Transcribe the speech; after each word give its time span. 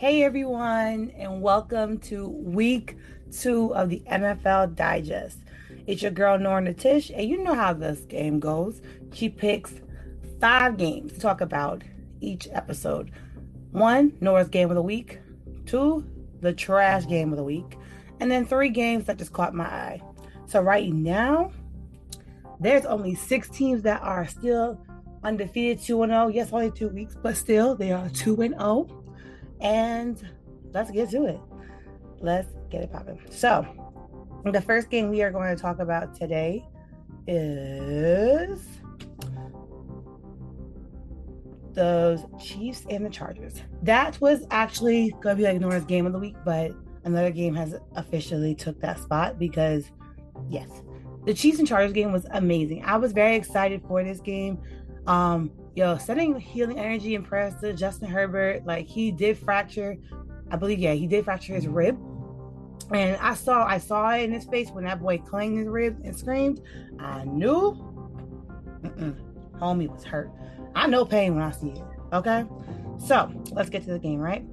Hey 0.00 0.22
everyone, 0.22 1.12
and 1.18 1.42
welcome 1.42 1.98
to 1.98 2.26
week 2.26 2.96
two 3.38 3.74
of 3.74 3.90
the 3.90 4.02
NFL 4.10 4.74
Digest. 4.74 5.36
It's 5.86 6.00
your 6.00 6.10
girl 6.10 6.38
Norna 6.38 6.72
Tish, 6.72 7.10
and 7.10 7.28
you 7.28 7.36
know 7.36 7.52
how 7.52 7.74
this 7.74 8.00
game 8.06 8.40
goes. 8.40 8.80
She 9.12 9.28
picks 9.28 9.74
five 10.40 10.78
games 10.78 11.12
to 11.12 11.20
talk 11.20 11.42
about 11.42 11.84
each 12.22 12.48
episode. 12.50 13.10
One, 13.72 14.14
Nora's 14.22 14.48
game 14.48 14.70
of 14.70 14.74
the 14.74 14.80
week. 14.80 15.18
Two, 15.66 16.06
the 16.40 16.54
trash 16.54 17.06
game 17.06 17.30
of 17.30 17.36
the 17.36 17.44
week. 17.44 17.76
And 18.20 18.30
then 18.30 18.46
three 18.46 18.70
games 18.70 19.04
that 19.04 19.18
just 19.18 19.34
caught 19.34 19.52
my 19.52 19.66
eye. 19.66 20.02
So 20.46 20.62
right 20.62 20.90
now, 20.90 21.52
there's 22.58 22.86
only 22.86 23.14
six 23.14 23.50
teams 23.50 23.82
that 23.82 24.00
are 24.00 24.26
still 24.26 24.80
undefeated 25.22 25.84
2 25.84 26.06
0. 26.06 26.28
Yes, 26.28 26.54
only 26.54 26.70
two 26.70 26.88
weeks, 26.88 27.18
but 27.22 27.36
still 27.36 27.74
they 27.74 27.92
are 27.92 28.08
2 28.08 28.36
0. 28.36 28.99
And 29.60 30.20
let's 30.72 30.90
get 30.90 31.10
to 31.10 31.26
it. 31.26 31.40
Let's 32.20 32.48
get 32.70 32.82
it 32.82 32.92
popping. 32.92 33.20
So, 33.30 33.66
the 34.44 34.60
first 34.60 34.90
game 34.90 35.08
we 35.10 35.22
are 35.22 35.30
going 35.30 35.54
to 35.54 35.60
talk 35.60 35.78
about 35.78 36.14
today 36.14 36.66
is 37.26 38.60
those 41.74 42.24
Chiefs 42.42 42.84
and 42.90 43.04
the 43.04 43.10
Chargers. 43.10 43.62
That 43.82 44.20
was 44.20 44.46
actually 44.50 45.10
going 45.20 45.36
to 45.36 45.42
be 45.42 45.44
like 45.44 45.60
Nora's 45.60 45.84
game 45.84 46.06
of 46.06 46.12
the 46.12 46.18
week, 46.18 46.36
but 46.44 46.72
another 47.04 47.30
game 47.30 47.54
has 47.54 47.74
officially 47.96 48.54
took 48.54 48.80
that 48.80 48.98
spot 48.98 49.38
because, 49.38 49.90
yes, 50.48 50.68
the 51.24 51.34
Chiefs 51.34 51.58
and 51.58 51.68
Chargers 51.68 51.92
game 51.92 52.12
was 52.12 52.26
amazing. 52.32 52.84
I 52.84 52.96
was 52.96 53.12
very 53.12 53.36
excited 53.36 53.82
for 53.86 54.02
this 54.02 54.20
game. 54.20 54.58
Um, 55.06 55.50
yo, 55.74 55.96
sending 55.98 56.38
healing 56.38 56.78
energy 56.78 57.14
and 57.14 57.24
prayers 57.24 57.54
to 57.60 57.72
Justin 57.72 58.08
Herbert. 58.08 58.66
Like 58.66 58.86
he 58.86 59.10
did 59.10 59.38
fracture, 59.38 59.96
I 60.50 60.56
believe, 60.56 60.78
yeah, 60.78 60.94
he 60.94 61.06
did 61.06 61.24
fracture 61.24 61.54
his 61.54 61.68
rib. 61.68 61.98
And 62.92 63.16
I 63.18 63.34
saw, 63.34 63.64
I 63.64 63.78
saw 63.78 64.10
it 64.10 64.24
in 64.24 64.32
his 64.32 64.44
face 64.46 64.70
when 64.70 64.84
that 64.84 65.00
boy 65.00 65.18
clanged 65.18 65.58
his 65.58 65.68
rib 65.68 66.00
and 66.04 66.16
screamed. 66.16 66.60
I 66.98 67.24
knew, 67.24 67.72
homie 69.60 69.88
was 69.88 70.04
hurt. 70.04 70.30
I 70.74 70.86
know 70.86 71.04
pain 71.04 71.34
when 71.34 71.44
I 71.44 71.52
see 71.52 71.70
it. 71.70 71.82
Okay, 72.12 72.44
so 72.98 73.32
let's 73.52 73.70
get 73.70 73.84
to 73.84 73.92
the 73.92 73.98
game, 73.98 74.18
right? 74.18 74.44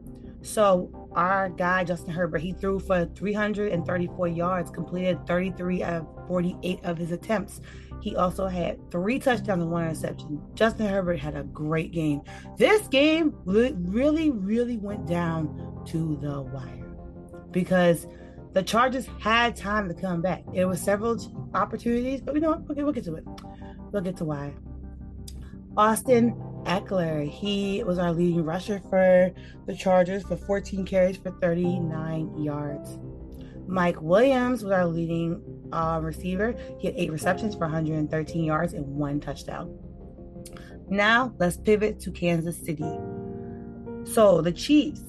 So 0.44 1.10
our 1.14 1.50
guy 1.50 1.84
Justin 1.84 2.14
Herbert, 2.14 2.40
he 2.40 2.54
threw 2.54 2.80
for 2.80 3.06
334 3.06 4.28
yards, 4.28 4.70
completed 4.70 5.26
33 5.26 5.84
of 5.84 6.08
48 6.28 6.80
of 6.84 6.98
his 6.98 7.12
attempts. 7.12 7.60
He 8.02 8.16
also 8.16 8.48
had 8.48 8.92
three 8.92 9.20
touchdowns 9.20 9.64
and 9.64 9.72
one 9.72 9.84
interception. 9.84 10.42
Justin 10.53 10.88
Herbert 10.88 11.20
had 11.20 11.36
a 11.36 11.44
great 11.44 11.92
game. 11.92 12.22
This 12.58 12.88
game 12.88 13.34
really, 13.45 14.31
really 14.31 14.78
went 14.78 15.08
down 15.08 15.84
to 15.88 16.17
the 16.22 16.42
wire 16.42 16.95
because 17.52 18.08
the 18.54 18.64
Chargers 18.64 19.08
had 19.20 19.56
time 19.56 19.88
to 19.88 19.94
come 19.94 20.22
back. 20.22 20.44
There 20.54 20.67
were 20.67 20.78
several 20.78 21.17
opportunities, 21.54 22.22
but 22.22 22.34
we 22.34 22.39
know 22.39 22.64
okay, 22.70 22.84
we'll 22.84 22.94
get 22.94 23.04
to 23.06 23.16
it. 23.16 23.26
We'll 23.92 24.02
get 24.02 24.17
to 24.17 24.26
why. 24.26 24.54
Austin 25.76 26.34
Ekeler, 26.64 27.30
he 27.30 27.84
was 27.84 28.00
our 28.00 28.11
leading 28.11 28.44
rusher 28.44 28.82
for 28.89 29.32
the 29.67 29.76
Chargers 29.76 30.23
for 30.23 30.36
14 30.36 30.86
carries 30.86 31.17
for 31.17 31.32
39 31.39 32.44
yards. 32.44 32.98
Mike 33.67 34.02
Williams 34.02 34.64
was 34.64 34.72
our 34.72 34.88
leading 34.88 35.42
uh, 35.72 36.00
receiver. 36.02 36.56
He 36.80 36.88
had 36.88 36.96
eight 36.98 37.12
receptions 37.12 37.56
for 37.56 37.62
113 37.62 38.44
yards 38.44 38.73
and 38.73 38.86
one 38.86 39.20
touchdown. 39.20 39.78
Now 40.90 41.34
let's 41.38 41.58
pivot 41.58 42.00
to 42.02 42.12
Kansas 42.12 42.58
City. 42.58 42.98
So 44.06 44.42
the 44.42 44.52
Chiefs, 44.52 45.02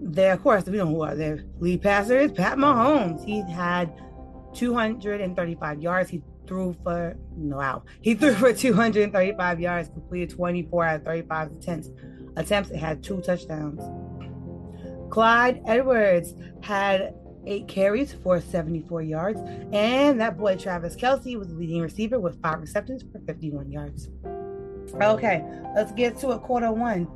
they 0.00 0.30
of 0.30 0.42
course 0.42 0.64
we 0.64 0.78
know 0.78 0.86
who 0.86 1.02
are 1.02 1.14
their 1.14 1.44
lead 1.58 1.82
passer 1.82 2.18
is 2.18 2.32
Pat 2.32 2.58
Mahomes. 2.58 3.24
He 3.24 3.40
had 3.50 3.92
235 4.54 5.82
yards. 5.82 6.10
He 6.10 6.22
threw 6.46 6.76
for 6.82 7.16
wow. 7.36 7.82
He 8.00 8.14
threw 8.14 8.34
for 8.34 8.52
235 8.52 9.60
yards, 9.60 9.88
completed 9.88 10.30
24 10.30 10.84
out 10.84 10.96
of 10.96 11.04
35 11.04 11.52
attempts. 11.52 11.90
Attempts. 12.36 12.70
It 12.70 12.78
had 12.78 13.02
two 13.02 13.20
touchdowns. 13.20 13.82
Clyde 15.10 15.62
Edwards 15.66 16.34
had 16.62 17.14
eight 17.46 17.68
carries 17.68 18.12
for 18.12 18.40
74 18.40 19.02
yards. 19.02 19.40
And 19.72 20.20
that 20.20 20.38
boy, 20.38 20.56
Travis 20.56 20.96
Kelce 20.96 21.38
was 21.38 21.48
the 21.48 21.54
leading 21.54 21.80
receiver 21.80 22.18
with 22.18 22.40
five 22.42 22.60
receptions 22.60 23.04
for 23.10 23.20
51 23.20 23.70
yards. 23.70 24.08
Okay, 24.94 25.44
let's 25.74 25.92
get 25.92 26.18
to 26.18 26.32
it. 26.32 26.42
Quarter 26.42 26.72
one. 26.72 27.08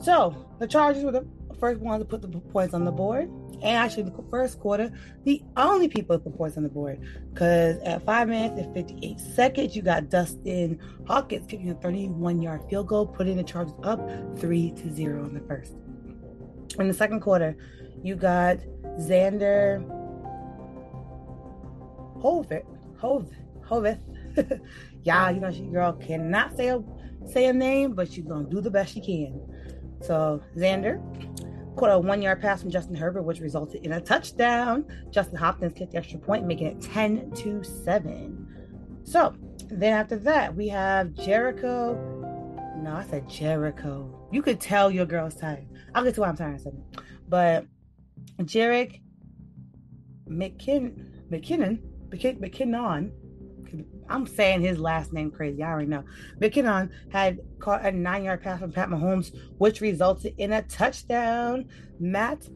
So 0.00 0.46
the 0.58 0.66
Chargers 0.66 1.02
were 1.02 1.12
the 1.12 1.26
first 1.58 1.80
ones 1.80 2.00
to 2.00 2.04
put 2.04 2.22
the 2.22 2.28
points 2.28 2.74
on 2.74 2.84
the 2.84 2.92
board. 2.92 3.28
And 3.60 3.76
actually, 3.76 4.04
the 4.04 4.24
first 4.30 4.60
quarter, 4.60 4.92
the 5.24 5.42
only 5.56 5.88
people 5.88 6.16
to 6.16 6.22
put 6.22 6.36
points 6.36 6.56
on 6.56 6.62
the 6.62 6.68
board. 6.68 7.00
Because 7.32 7.78
at 7.82 8.04
5 8.04 8.28
minutes 8.28 8.60
and 8.60 8.72
58 8.72 9.18
seconds, 9.18 9.74
you 9.74 9.82
got 9.82 10.08
Dustin 10.08 10.78
Hawkins 11.06 11.46
kicking 11.48 11.70
a 11.70 11.74
31 11.74 12.40
yard 12.40 12.62
field 12.70 12.86
goal, 12.86 13.06
putting 13.06 13.36
the 13.36 13.42
Chargers 13.42 13.74
up 13.82 14.00
3 14.38 14.70
to 14.70 14.92
0 14.92 15.26
in 15.26 15.34
the 15.34 15.40
first. 15.40 15.72
In 16.78 16.86
the 16.86 16.94
second 16.94 17.20
quarter, 17.20 17.56
you 18.02 18.14
got 18.14 18.58
Xander 18.98 19.84
Hovith. 22.20 22.64
Hovith. 23.00 23.32
Hovith. 23.68 24.60
yeah, 25.02 25.30
you 25.30 25.40
know, 25.40 25.50
she 25.50 25.62
girl 25.62 25.92
cannot 25.92 26.56
say 26.56 26.68
a 26.68 26.82
say 27.26 27.46
a 27.46 27.52
name, 27.52 27.94
but 27.94 28.10
she's 28.10 28.24
gonna 28.24 28.48
do 28.48 28.60
the 28.60 28.70
best 28.70 28.94
she 28.94 29.00
can. 29.00 29.40
So 30.00 30.42
Xander 30.56 31.00
caught 31.76 31.90
a 31.90 31.98
one 31.98 32.22
yard 32.22 32.40
pass 32.40 32.60
from 32.62 32.70
Justin 32.70 32.94
Herbert, 32.94 33.22
which 33.22 33.40
resulted 33.40 33.84
in 33.84 33.92
a 33.92 34.00
touchdown. 34.00 34.84
Justin 35.10 35.36
Hopkins 35.36 35.72
kicked 35.74 35.92
the 35.92 35.98
extra 35.98 36.18
point, 36.18 36.46
making 36.46 36.66
it 36.66 36.80
10 36.80 37.30
to 37.32 37.62
7. 37.62 39.00
So 39.04 39.34
then 39.68 39.92
after 39.92 40.16
that, 40.16 40.54
we 40.54 40.68
have 40.68 41.14
Jericho. 41.14 41.94
No, 42.82 42.94
I 42.94 43.04
said 43.04 43.28
Jericho. 43.28 44.28
You 44.32 44.42
could 44.42 44.60
tell 44.60 44.90
your 44.90 45.06
girl's 45.06 45.34
tired. 45.34 45.66
I'll 45.94 46.04
get 46.04 46.14
to 46.16 46.20
why 46.20 46.28
I'm 46.28 46.36
tired 46.36 46.50
in 46.50 46.56
a 46.56 46.58
second. 46.58 46.84
But 47.28 47.66
Jarek 48.40 49.00
McKin 50.28 51.28
McKinnon 51.30 51.80
McKinnon 52.10 53.12
I'm 54.08 54.26
saying 54.26 54.62
his 54.62 54.78
last 54.78 55.12
name 55.12 55.30
crazy. 55.30 55.62
I 55.62 55.70
already 55.70 55.88
know. 55.88 56.04
McKinnon 56.40 56.90
had 57.10 57.40
caught 57.58 57.84
a 57.84 57.92
nine 57.92 58.24
yard 58.24 58.42
pass 58.42 58.60
from 58.60 58.72
Pat 58.72 58.88
Mahomes, 58.88 59.36
which 59.58 59.80
resulted 59.80 60.34
in 60.38 60.52
a 60.52 60.62
touchdown. 60.62 61.68
Matt 62.00 62.48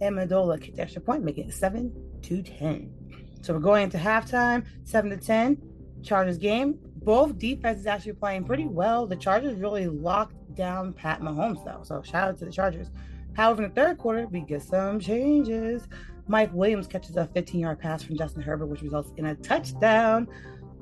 Amendola 0.00 0.60
kicked 0.60 0.76
the 0.76 0.82
extra 0.82 1.02
point, 1.02 1.24
making 1.24 1.48
it 1.48 1.52
7 1.54 1.92
to 2.22 2.42
10. 2.42 2.94
So 3.42 3.54
we're 3.54 3.60
going 3.60 3.84
into 3.84 3.98
halftime, 3.98 4.64
7 4.84 5.10
to 5.10 5.16
10. 5.16 5.60
Chargers 6.02 6.38
game. 6.38 6.78
Both 7.02 7.38
defenses 7.38 7.86
actually 7.86 8.14
playing 8.14 8.44
pretty 8.44 8.66
well. 8.66 9.06
The 9.06 9.16
Chargers 9.16 9.58
really 9.58 9.86
locked 9.86 10.54
down 10.54 10.92
Pat 10.92 11.20
Mahomes, 11.20 11.64
though. 11.64 11.82
So 11.82 12.02
shout 12.02 12.28
out 12.28 12.38
to 12.38 12.44
the 12.44 12.52
Chargers. 12.52 12.90
However, 13.40 13.62
in 13.62 13.70
the 13.70 13.74
third 13.74 13.96
quarter, 13.96 14.26
we 14.26 14.40
get 14.42 14.60
some 14.60 15.00
changes. 15.00 15.88
Mike 16.28 16.52
Williams 16.52 16.86
catches 16.86 17.16
a 17.16 17.26
15 17.26 17.58
yard 17.58 17.78
pass 17.78 18.02
from 18.02 18.18
Justin 18.18 18.42
Herbert, 18.42 18.66
which 18.66 18.82
results 18.82 19.12
in 19.16 19.24
a 19.24 19.34
touchdown. 19.34 20.28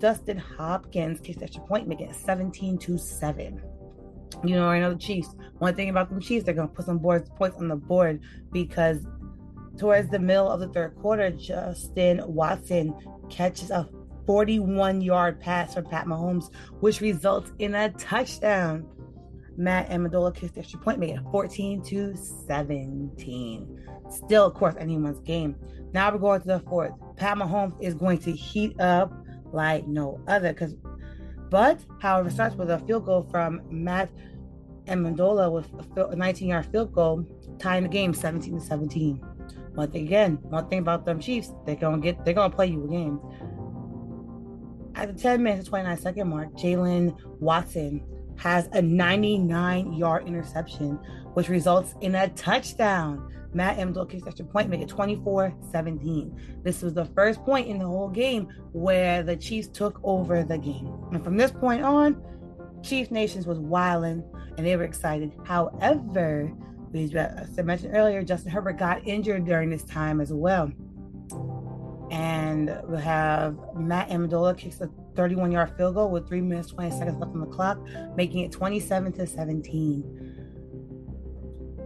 Dustin 0.00 0.38
Hopkins 0.38 1.20
kicks 1.20 1.40
extra 1.40 1.62
point, 1.62 1.86
making 1.86 2.08
it 2.08 2.16
17 2.16 2.76
to 2.78 2.98
7. 2.98 3.62
You 4.42 4.56
know, 4.56 4.68
I 4.68 4.80
know 4.80 4.92
the 4.92 4.98
Chiefs. 4.98 5.36
One 5.58 5.76
thing 5.76 5.88
about 5.88 6.12
the 6.12 6.20
Chiefs, 6.20 6.46
they're 6.46 6.52
going 6.52 6.66
to 6.66 6.74
put 6.74 6.86
some 6.86 6.98
boards, 6.98 7.30
points 7.30 7.58
on 7.58 7.68
the 7.68 7.76
board 7.76 8.22
because 8.50 9.06
towards 9.78 10.10
the 10.10 10.18
middle 10.18 10.50
of 10.50 10.58
the 10.58 10.68
third 10.70 10.96
quarter, 10.96 11.30
Justin 11.30 12.20
Watson 12.26 12.92
catches 13.30 13.70
a 13.70 13.88
41 14.26 15.00
yard 15.00 15.38
pass 15.38 15.74
from 15.74 15.84
Pat 15.84 16.06
Mahomes, 16.06 16.52
which 16.80 17.00
results 17.00 17.52
in 17.60 17.76
a 17.76 17.90
touchdown. 17.90 18.84
Matt 19.58 19.90
Amendola 19.90 20.32
kissed 20.32 20.54
the 20.54 20.60
extra 20.60 20.78
point, 20.78 21.00
made 21.00 21.16
it 21.16 21.20
14 21.32 21.82
to 21.82 22.16
17. 22.16 23.80
Still, 24.08 24.46
of 24.46 24.54
course, 24.54 24.76
anyone's 24.78 25.18
game. 25.20 25.56
Now 25.92 26.12
we're 26.12 26.18
going 26.18 26.40
to 26.42 26.46
the 26.46 26.60
fourth. 26.60 26.92
Pat 27.16 27.36
Mahomes 27.36 27.74
is 27.82 27.94
going 27.94 28.18
to 28.18 28.30
heat 28.30 28.80
up 28.80 29.12
like 29.52 29.88
no 29.88 30.20
other. 30.28 30.52
Because, 30.52 30.76
but 31.50 31.80
however, 32.00 32.30
starts 32.30 32.54
with 32.54 32.70
a 32.70 32.78
field 32.78 33.04
goal 33.04 33.26
from 33.32 33.60
Matt 33.68 34.10
Amendola 34.86 35.50
with 35.50 35.66
a 35.98 36.14
19-yard 36.14 36.66
field 36.66 36.92
goal, 36.92 37.26
tying 37.58 37.82
the 37.82 37.88
game 37.88 38.14
17 38.14 38.60
to 38.60 38.64
17. 38.64 39.16
One 39.74 39.90
thing 39.90 40.06
again, 40.06 40.38
one 40.42 40.68
thing 40.68 40.78
about 40.78 41.04
them 41.04 41.18
Chiefs, 41.18 41.52
they're 41.66 41.74
gonna 41.74 41.98
get, 41.98 42.24
they're 42.24 42.34
gonna 42.34 42.54
play 42.54 42.68
you 42.68 42.84
a 42.84 42.88
game. 42.88 43.20
At 44.94 45.14
the 45.14 45.20
10 45.20 45.42
minutes 45.42 45.60
and 45.60 45.68
29 45.68 45.98
second 45.98 46.28
mark, 46.28 46.52
Jaylen 46.54 47.16
Watson 47.40 48.04
has 48.38 48.68
a 48.72 48.80
99 48.80 49.92
yard 49.92 50.26
interception, 50.26 50.98
which 51.34 51.48
results 51.48 51.94
in 52.00 52.14
a 52.14 52.28
touchdown. 52.30 53.34
Matt 53.54 53.78
Amendola 53.78 54.10
kicks 54.10 54.26
extra 54.26 54.44
point, 54.44 54.68
make 54.68 54.80
it 54.80 54.88
24 54.88 55.54
17. 55.70 56.60
This 56.62 56.82
was 56.82 56.94
the 56.94 57.06
first 57.06 57.40
point 57.40 57.66
in 57.66 57.78
the 57.78 57.86
whole 57.86 58.08
game 58.08 58.48
where 58.72 59.22
the 59.22 59.36
Chiefs 59.36 59.68
took 59.68 60.00
over 60.04 60.44
the 60.44 60.58
game. 60.58 60.94
And 61.12 61.24
from 61.24 61.36
this 61.36 61.50
point 61.50 61.82
on, 61.82 62.22
Chiefs 62.82 63.10
Nations 63.10 63.46
was 63.46 63.58
wilding 63.58 64.22
and 64.56 64.66
they 64.66 64.76
were 64.76 64.84
excited. 64.84 65.32
However, 65.44 66.52
as 66.94 67.58
I 67.58 67.62
mentioned 67.62 67.94
earlier, 67.94 68.22
Justin 68.22 68.50
Herbert 68.50 68.78
got 68.78 69.06
injured 69.06 69.44
during 69.44 69.70
this 69.70 69.84
time 69.84 70.20
as 70.20 70.32
well. 70.32 70.70
And 72.10 72.80
we'll 72.84 72.98
have 72.98 73.56
Matt 73.74 74.08
Amendola 74.08 74.56
kicks 74.56 74.80
a 74.80 74.88
31 75.18 75.50
yard 75.50 75.76
field 75.76 75.96
goal 75.96 76.10
with 76.12 76.28
three 76.28 76.40
minutes, 76.40 76.68
20 76.68 76.96
seconds 76.96 77.18
left 77.18 77.32
on 77.32 77.40
the 77.40 77.46
clock, 77.46 77.76
making 78.14 78.44
it 78.44 78.52
27 78.52 79.12
to 79.14 79.26
17. 79.26 80.38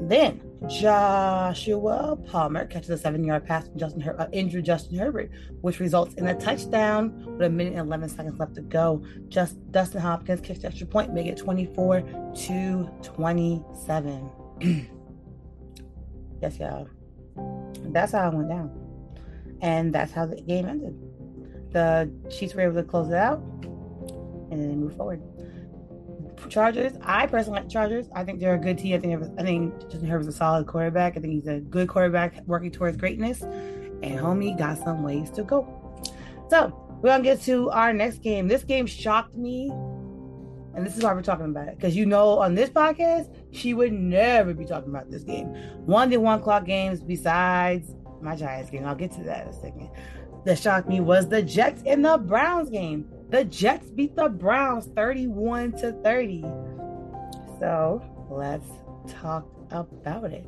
Then 0.00 0.43
Joshua 0.69 2.17
Palmer 2.26 2.67
catches 2.67 2.90
a 2.90 2.99
seven 2.99 3.25
yard 3.25 3.46
pass 3.46 3.67
from 3.69 3.79
Justin 3.79 4.02
Her- 4.02 4.20
uh, 4.20 4.29
injured 4.32 4.67
Justin 4.67 4.99
Herbert, 4.99 5.31
which 5.62 5.81
results 5.81 6.12
in 6.17 6.26
a 6.26 6.34
touchdown 6.38 7.25
with 7.25 7.40
a 7.40 7.49
minute 7.49 7.73
and 7.73 7.87
11 7.87 8.11
seconds 8.11 8.38
left 8.38 8.55
to 8.56 8.61
go. 8.61 9.02
Just 9.29 9.56
Dustin 9.73 10.02
Hopkins 10.02 10.43
kicks 10.43 10.61
the 10.61 10.67
extra 10.67 10.87
point, 10.87 11.14
make 11.14 11.26
it 11.26 11.38
24 11.38 12.02
to 12.34 12.90
27. 13.02 14.31
yes, 16.43 16.58
y'all. 16.58 16.87
That's 17.93 18.12
how 18.12 18.29
it 18.29 18.34
went 18.34 18.50
down. 18.50 18.79
And 19.62 19.90
that's 19.90 20.12
how 20.12 20.26
the 20.26 20.38
game 20.43 20.67
ended. 20.67 21.12
The 21.72 22.12
Chiefs 22.30 22.54
were 22.54 22.62
able 22.62 22.74
to 22.74 22.84
close 22.84 23.08
it 23.08 23.14
out 23.14 23.40
and 24.50 24.60
then 24.60 24.80
move 24.80 24.96
forward. 24.96 25.22
Chargers. 26.48 26.92
I 27.02 27.26
personally 27.26 27.60
like 27.60 27.70
Chargers. 27.70 28.08
I 28.14 28.24
think 28.24 28.40
they're 28.40 28.54
a 28.54 28.58
good 28.58 28.78
team. 28.78 28.94
I 28.94 28.98
think 28.98 29.38
I 29.38 29.42
think 29.42 29.80
Justin 29.82 30.06
Herbert's 30.06 30.28
a 30.28 30.32
solid 30.32 30.66
quarterback. 30.66 31.16
I 31.16 31.20
think 31.20 31.32
he's 31.32 31.46
a 31.46 31.60
good 31.60 31.88
quarterback 31.88 32.42
working 32.46 32.70
towards 32.70 32.96
greatness. 32.96 33.42
And 33.42 34.19
homie 34.19 34.58
got 34.58 34.78
some 34.78 35.02
ways 35.02 35.30
to 35.30 35.44
go. 35.44 35.66
So 36.50 36.98
we're 37.00 37.10
gonna 37.10 37.22
get 37.22 37.40
to 37.42 37.70
our 37.70 37.92
next 37.92 38.19
game. 38.19 38.48
This 38.48 38.64
game 38.64 38.86
shocked 38.86 39.36
me, 39.36 39.70
and 40.74 40.84
this 40.84 40.96
is 40.96 41.02
why 41.02 41.12
we're 41.14 41.22
talking 41.22 41.46
about 41.46 41.69
it. 41.69 41.76
Because 41.76 41.96
you 41.96 42.06
know, 42.06 42.38
on 42.38 42.54
this 42.54 42.70
podcast, 42.70 43.34
she 43.52 43.74
would 43.74 43.92
never 43.92 44.52
be 44.52 44.64
talking 44.64 44.90
about 44.90 45.10
this 45.10 45.22
game. 45.22 45.48
One 45.86 46.10
to 46.10 46.19
one 46.19 46.42
clock 46.42 46.64
games 46.64 47.00
besides 47.00 47.94
my 48.20 48.36
Giants 48.36 48.70
game. 48.70 48.84
I'll 48.84 48.94
get 48.94 49.12
to 49.12 49.22
that 49.24 49.46
in 49.46 49.48
a 49.48 49.60
second. 49.60 49.90
That 50.44 50.59
shocked 50.59 50.89
me 50.89 51.00
was 51.00 51.29
the 51.29 51.43
Jets 51.43 51.83
and 51.87 52.05
the 52.05 52.19
Browns 52.19 52.69
game. 52.71 53.09
The 53.31 53.44
Jets 53.44 53.91
beat 53.91 54.17
the 54.17 54.29
Browns 54.29 54.87
31 54.94 55.73
to 55.79 55.93
30. 56.03 56.43
So 57.61 58.03
let's 58.29 58.67
talk 59.09 59.47
about 59.71 60.33
it. 60.33 60.47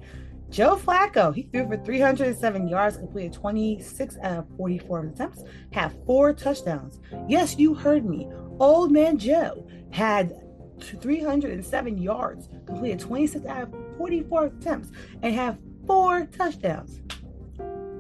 Joe 0.50 0.76
Flacco, 0.76 1.35
he 1.35 1.43
threw 1.44 1.67
for 1.67 1.76
307 1.76 2.69
yards, 2.69 2.96
completed 2.96 3.32
26 3.32 4.19
out 4.23 4.38
of 4.38 4.46
44 4.56 5.06
attempts, 5.06 5.43
had 5.73 5.96
four 6.06 6.32
touchdowns. 6.32 7.00
Yes, 7.29 7.58
you 7.58 7.75
heard 7.75 8.05
me. 8.05 8.29
Old 8.61 8.93
man 8.93 9.19
Joe 9.19 9.67
had 9.91 10.32
307 10.81 11.99
yards, 11.99 12.49
completed 12.67 13.00
26 13.00 13.46
out 13.46 13.62
of 13.62 13.75
44 13.96 14.44
attempts, 14.44 14.91
and 15.23 15.35
had 15.35 15.58
four 15.87 16.26
touchdowns. 16.26 17.00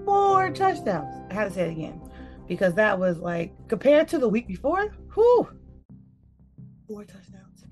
Four 0.04 0.50
touchdowns. 0.50 1.23
Had 1.34 1.48
to 1.48 1.50
say 1.50 1.68
it 1.68 1.72
again 1.72 2.00
because 2.46 2.74
that 2.74 2.98
was 2.98 3.18
like 3.18 3.52
compared 3.68 4.08
to 4.08 4.18
the 4.18 4.28
week 4.28 4.46
before, 4.46 4.94
whew, 5.14 5.48
four 6.86 7.04
touchdowns. 7.04 7.64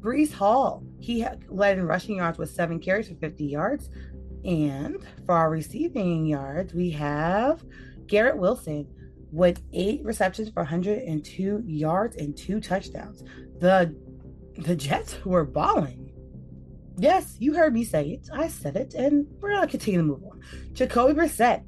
Breece 0.00 0.32
Hall, 0.32 0.84
he 1.00 1.26
led 1.48 1.78
in 1.78 1.86
rushing 1.86 2.16
yards 2.16 2.38
with 2.38 2.50
seven 2.50 2.78
carries 2.78 3.08
for 3.08 3.14
50 3.14 3.44
yards. 3.44 3.90
And 4.44 5.04
for 5.24 5.34
our 5.34 5.50
receiving 5.50 6.26
yards, 6.26 6.72
we 6.72 6.90
have 6.90 7.64
Garrett 8.06 8.36
Wilson 8.36 8.86
with 9.32 9.62
eight 9.72 10.04
receptions 10.04 10.48
for 10.50 10.62
102 10.62 11.62
yards 11.66 12.16
and 12.16 12.36
two 12.36 12.60
touchdowns. 12.60 13.24
The 13.58 13.94
the 14.58 14.76
Jets 14.76 15.24
were 15.24 15.44
balling. 15.44 16.12
Yes, 16.98 17.36
you 17.38 17.54
heard 17.54 17.74
me 17.74 17.84
say 17.84 18.10
it. 18.10 18.28
I 18.32 18.48
said 18.48 18.76
it, 18.76 18.94
and 18.94 19.26
we're 19.40 19.52
gonna 19.52 19.66
continue 19.66 20.00
to 20.00 20.06
move 20.06 20.22
on. 20.24 20.40
Jacoby 20.72 21.12
Brissett, 21.12 21.64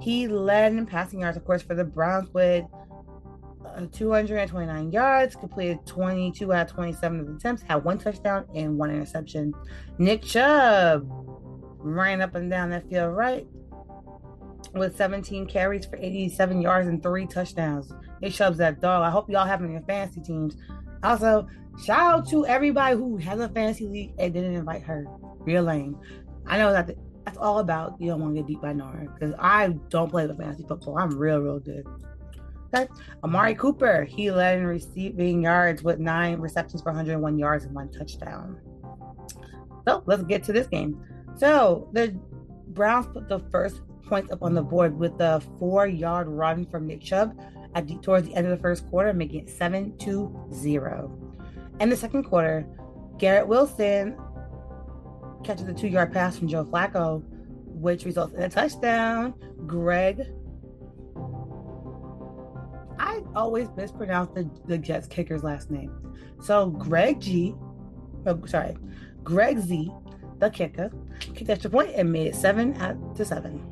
he 0.00 0.28
led 0.28 0.72
in 0.72 0.86
passing 0.86 1.20
yards, 1.20 1.36
of 1.36 1.44
course, 1.44 1.62
for 1.62 1.74
the 1.74 1.84
Browns 1.84 2.32
with 2.32 2.64
uh, 3.64 3.86
229 3.92 4.90
yards, 4.90 5.36
completed 5.36 5.78
22 5.86 6.52
out 6.52 6.70
of 6.70 6.74
27 6.74 7.20
of 7.20 7.26
the 7.26 7.34
attempts, 7.34 7.62
had 7.62 7.84
one 7.84 7.98
touchdown 7.98 8.46
and 8.54 8.78
one 8.78 8.90
interception. 8.90 9.52
Nick 9.98 10.22
Chubb 10.22 11.06
ran 11.78 12.20
up 12.20 12.34
and 12.34 12.50
down 12.50 12.70
that 12.70 12.88
field 12.88 13.14
right 13.14 13.46
with 14.74 14.96
17 14.96 15.46
carries 15.46 15.86
for 15.86 15.96
87 15.96 16.60
yards 16.62 16.88
and 16.88 17.02
three 17.02 17.26
touchdowns. 17.26 17.92
Nick 18.20 18.32
Chubb's 18.32 18.58
that 18.58 18.80
dog. 18.80 19.02
I 19.02 19.10
hope 19.10 19.28
y'all 19.28 19.46
have 19.46 19.60
him 19.60 19.66
in 19.66 19.72
your 19.72 19.82
fantasy 19.82 20.20
teams. 20.20 20.56
Also, 21.02 21.46
shout 21.84 22.00
out 22.00 22.28
to 22.28 22.46
everybody 22.46 22.96
who 22.96 23.16
has 23.16 23.40
a 23.40 23.48
fantasy 23.48 23.86
league 23.86 24.12
and 24.18 24.32
didn't 24.32 24.54
invite 24.54 24.82
her. 24.82 25.06
Real 25.40 25.62
lame. 25.62 25.98
I 26.46 26.58
know 26.58 26.72
that 26.72 26.90
that's 27.30 27.38
all 27.38 27.60
about 27.60 27.94
you 28.00 28.08
don't 28.08 28.20
want 28.20 28.34
to 28.34 28.40
get 28.40 28.48
beat 28.48 28.60
by 28.60 28.72
Nora 28.72 29.06
because 29.14 29.32
I 29.38 29.68
don't 29.88 30.10
play 30.10 30.26
the 30.26 30.34
fantasy 30.34 30.64
football. 30.66 30.98
I'm 30.98 31.16
real, 31.16 31.38
real 31.38 31.60
good. 31.60 31.86
Okay. 32.74 32.88
Amari 33.22 33.54
Cooper, 33.54 34.02
he 34.02 34.32
led 34.32 34.58
in 34.58 34.66
receiving 34.66 35.44
yards 35.44 35.84
with 35.84 36.00
nine 36.00 36.40
receptions 36.40 36.82
for 36.82 36.90
101 36.90 37.38
yards 37.38 37.64
and 37.64 37.74
one 37.74 37.88
touchdown. 37.92 38.60
So 39.86 40.02
let's 40.06 40.24
get 40.24 40.42
to 40.44 40.52
this 40.52 40.66
game. 40.66 41.00
So 41.36 41.88
the 41.92 42.18
Browns 42.68 43.06
put 43.06 43.28
the 43.28 43.38
first 43.50 43.80
points 44.06 44.32
up 44.32 44.42
on 44.42 44.54
the 44.54 44.62
board 44.62 44.98
with 44.98 45.20
a 45.20 45.40
four 45.60 45.86
yard 45.86 46.26
run 46.26 46.66
from 46.66 46.88
Nick 46.88 47.00
Chubb 47.00 47.40
at 47.76 47.86
the, 47.86 47.96
towards 47.98 48.26
the 48.26 48.34
end 48.34 48.48
of 48.48 48.50
the 48.50 48.60
first 48.60 48.88
quarter, 48.90 49.12
making 49.12 49.42
it 49.42 49.50
7 49.50 49.96
to 49.98 50.48
0. 50.52 51.16
In 51.78 51.90
the 51.90 51.96
second 51.96 52.24
quarter, 52.24 52.66
Garrett 53.18 53.46
Wilson 53.46 54.16
catches 55.44 55.68
a 55.68 55.74
two 55.74 55.88
yard 55.88 56.12
pass 56.12 56.38
from 56.38 56.48
Joe 56.48 56.64
Flacco, 56.64 57.22
which 57.66 58.04
results 58.04 58.34
in 58.34 58.42
a 58.42 58.48
touchdown. 58.48 59.34
Greg. 59.66 60.26
I 62.98 63.22
always 63.34 63.68
mispronounce 63.76 64.30
the, 64.34 64.50
the 64.66 64.78
Jets 64.78 65.06
kicker's 65.06 65.42
last 65.42 65.70
name. 65.70 65.92
So 66.42 66.70
Greg 66.70 67.20
G, 67.20 67.54
oh, 68.26 68.44
sorry, 68.46 68.76
Greg 69.22 69.58
Z, 69.58 69.90
the 70.38 70.50
kicker, 70.50 70.90
kicked 71.34 71.50
extra 71.50 71.70
point 71.70 71.92
and 71.94 72.12
made 72.12 72.26
it 72.26 72.34
seven 72.34 72.74
out 72.76 73.16
to 73.16 73.24
seven. 73.24 73.70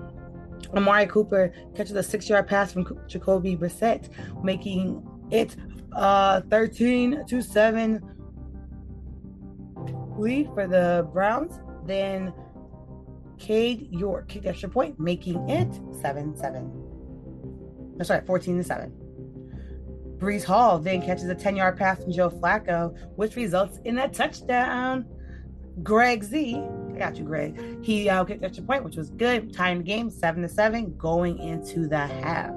Amari 0.75 1.07
Cooper 1.07 1.53
catches 1.75 1.93
a 1.93 2.03
six-yard 2.03 2.47
pass 2.47 2.73
from 2.73 2.87
Jacoby 3.07 3.57
Brissett, 3.57 4.09
making 4.43 5.07
it 5.31 5.57
uh, 5.93 6.43
13 6.51 7.25
to 7.27 7.43
7 7.43 8.03
lead 10.19 10.49
for 10.55 10.67
the 10.67 11.09
Browns. 11.13 11.61
Then 11.89 12.33
Cade 13.39 13.89
York 13.91 14.29
kicked 14.29 14.47
extra 14.47 14.69
point, 14.69 15.01
making 15.01 15.49
it 15.49 15.73
7 16.01 16.37
7. 16.37 17.95
That's 17.97 18.11
right, 18.11 18.25
14 18.25 18.59
to 18.59 18.65
7. 18.65 18.93
Breece 20.19 20.45
Hall 20.45 20.79
then 20.79 21.01
catches 21.01 21.25
a 21.29 21.35
10 21.35 21.57
yard 21.57 21.77
pass 21.77 22.03
from 22.03 22.13
Joe 22.13 22.29
Flacco, 22.29 22.97
which 23.17 23.37
results 23.37 23.79
in 23.85 23.99
a 23.99 24.09
touchdown. 24.09 25.07
Greg 25.83 26.25
Z, 26.25 26.57
I 26.57 26.99
got 26.99 27.17
you, 27.17 27.25
Greg. 27.25 27.85
He 27.85 28.09
uh, 28.09 28.25
kicked 28.25 28.45
extra 28.45 28.65
point, 28.65 28.85
which 28.85 28.97
was 28.97 29.11
good. 29.11 29.55
Tying 29.55 29.79
the 29.79 29.85
game 29.85 30.11
7 30.11 30.43
to 30.43 30.49
7 30.49 30.97
going 30.97 31.39
into 31.39 31.87
the 31.89 32.07
half. 32.07 32.53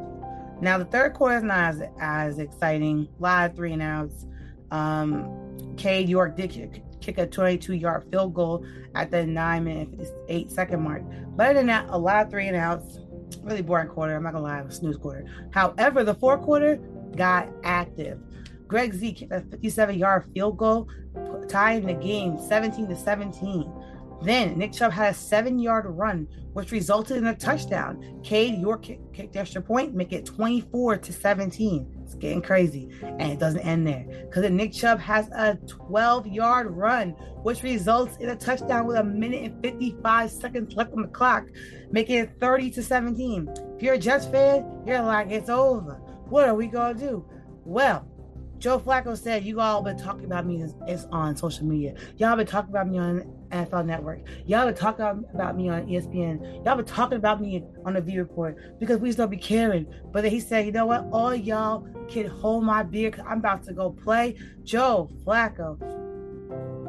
Now, 0.59 0.77
the 0.77 0.85
third 0.85 1.13
quarter 1.13 1.37
is 1.37 1.43
not 1.43 1.73
as, 1.73 1.83
as 1.99 2.39
exciting. 2.39 3.07
Live 3.19 3.55
three 3.55 3.73
and 3.73 3.81
outs. 3.81 4.25
Um, 4.71 5.75
Cade 5.77 6.09
York 6.09 6.35
did 6.35 6.51
kick, 6.51 6.83
kick 7.01 7.17
a 7.17 7.27
22 7.27 7.73
yard 7.73 8.05
field 8.11 8.33
goal 8.33 8.65
at 8.95 9.11
the 9.11 9.25
9 9.25 9.63
minute 9.63 10.09
8 10.29 10.51
second 10.51 10.81
mark. 10.81 11.03
But 11.35 11.47
other 11.47 11.53
than 11.55 11.67
that, 11.67 11.87
a 11.89 11.97
lot 11.97 12.25
of 12.25 12.31
three 12.31 12.47
and 12.47 12.55
outs. 12.55 12.99
Really 13.41 13.61
boring 13.61 13.87
quarter. 13.87 14.15
I'm 14.15 14.23
not 14.23 14.33
gonna 14.33 14.43
lie, 14.43 14.59
a 14.59 14.71
snooze 14.71 14.97
quarter. 14.97 15.25
However, 15.51 16.03
the 16.03 16.13
fourth 16.13 16.41
quarter 16.41 16.75
got 17.15 17.49
active. 17.63 18.19
Greg 18.67 18.93
Z 18.93 19.13
kicked 19.13 19.31
a 19.31 19.41
57 19.41 19.97
yard 19.97 20.25
field 20.33 20.57
goal, 20.57 20.87
tying 21.49 21.85
the 21.85 21.93
game 21.93 22.39
17 22.39 22.87
to 22.87 22.95
17. 22.95 23.71
Then 24.21 24.57
Nick 24.57 24.73
Chubb 24.73 24.91
had 24.91 25.11
a 25.11 25.13
seven 25.13 25.59
yard 25.59 25.85
run, 25.87 26.27
which 26.53 26.71
resulted 26.71 27.17
in 27.17 27.27
a 27.27 27.35
touchdown. 27.35 28.21
Cade 28.23 28.59
York 28.59 28.85
kicked 29.13 29.35
extra 29.35 29.61
point, 29.61 29.95
make 29.95 30.13
it 30.13 30.25
24 30.25 30.97
to 30.97 31.13
17. 31.13 32.00
It's 32.11 32.19
getting 32.19 32.41
crazy. 32.41 32.89
And 33.01 33.31
it 33.31 33.39
doesn't 33.39 33.61
end 33.61 33.87
there. 33.87 34.05
Because 34.25 34.49
Nick 34.51 34.73
Chubb 34.73 34.99
has 34.99 35.29
a 35.29 35.55
12 35.65 36.27
yard 36.27 36.69
run, 36.69 37.11
which 37.43 37.63
results 37.63 38.17
in 38.17 38.29
a 38.29 38.35
touchdown 38.35 38.85
with 38.85 38.97
a 38.97 39.03
minute 39.03 39.43
and 39.43 39.63
55 39.63 40.29
seconds 40.29 40.75
left 40.75 40.91
on 40.91 41.03
the 41.03 41.07
clock, 41.07 41.47
making 41.89 42.17
it 42.17 42.31
30 42.41 42.71
to 42.71 42.83
17. 42.83 43.49
If 43.77 43.81
you're 43.81 43.93
a 43.93 43.97
Jets 43.97 44.25
fan, 44.25 44.83
you're 44.85 45.01
like, 45.01 45.31
it's 45.31 45.49
over. 45.49 45.93
What 46.27 46.49
are 46.49 46.55
we 46.55 46.67
going 46.67 46.97
to 46.97 46.99
do? 46.99 47.25
Well, 47.63 48.05
Joe 48.57 48.77
Flacco 48.77 49.17
said, 49.17 49.45
You 49.45 49.61
all 49.61 49.81
been 49.81 49.97
talking 49.97 50.25
about 50.25 50.45
me 50.45 50.61
is, 50.87 51.05
on 51.13 51.37
social 51.37 51.65
media. 51.65 51.95
Y'all 52.17 52.35
been 52.35 52.45
talking 52.45 52.71
about 52.71 52.89
me 52.89 52.97
on 52.97 53.40
NFL 53.51 53.85
Network. 53.85 54.21
Y'all 54.45 54.65
been 54.65 54.75
talking 54.75 55.25
about 55.33 55.57
me 55.57 55.69
on 55.69 55.85
ESPN. 55.85 56.65
Y'all 56.65 56.75
been 56.75 56.85
talking 56.85 57.17
about 57.17 57.41
me 57.41 57.63
on 57.85 57.93
the 57.93 58.01
V 58.01 58.19
Report 58.19 58.79
because 58.79 58.99
we 58.99 59.11
still 59.11 59.27
be 59.27 59.37
caring. 59.37 59.85
But 60.11 60.23
then 60.23 60.31
he 60.31 60.39
said, 60.39 60.65
You 60.65 60.71
know 60.71 60.85
what? 60.85 61.07
All 61.11 61.35
y'all 61.35 61.87
can 62.09 62.27
hold 62.27 62.63
my 62.63 62.83
beer 62.83 63.11
because 63.11 63.25
I'm 63.27 63.39
about 63.39 63.63
to 63.63 63.73
go 63.73 63.91
play 63.91 64.37
Joe 64.63 65.09
Flacco. 65.23 65.77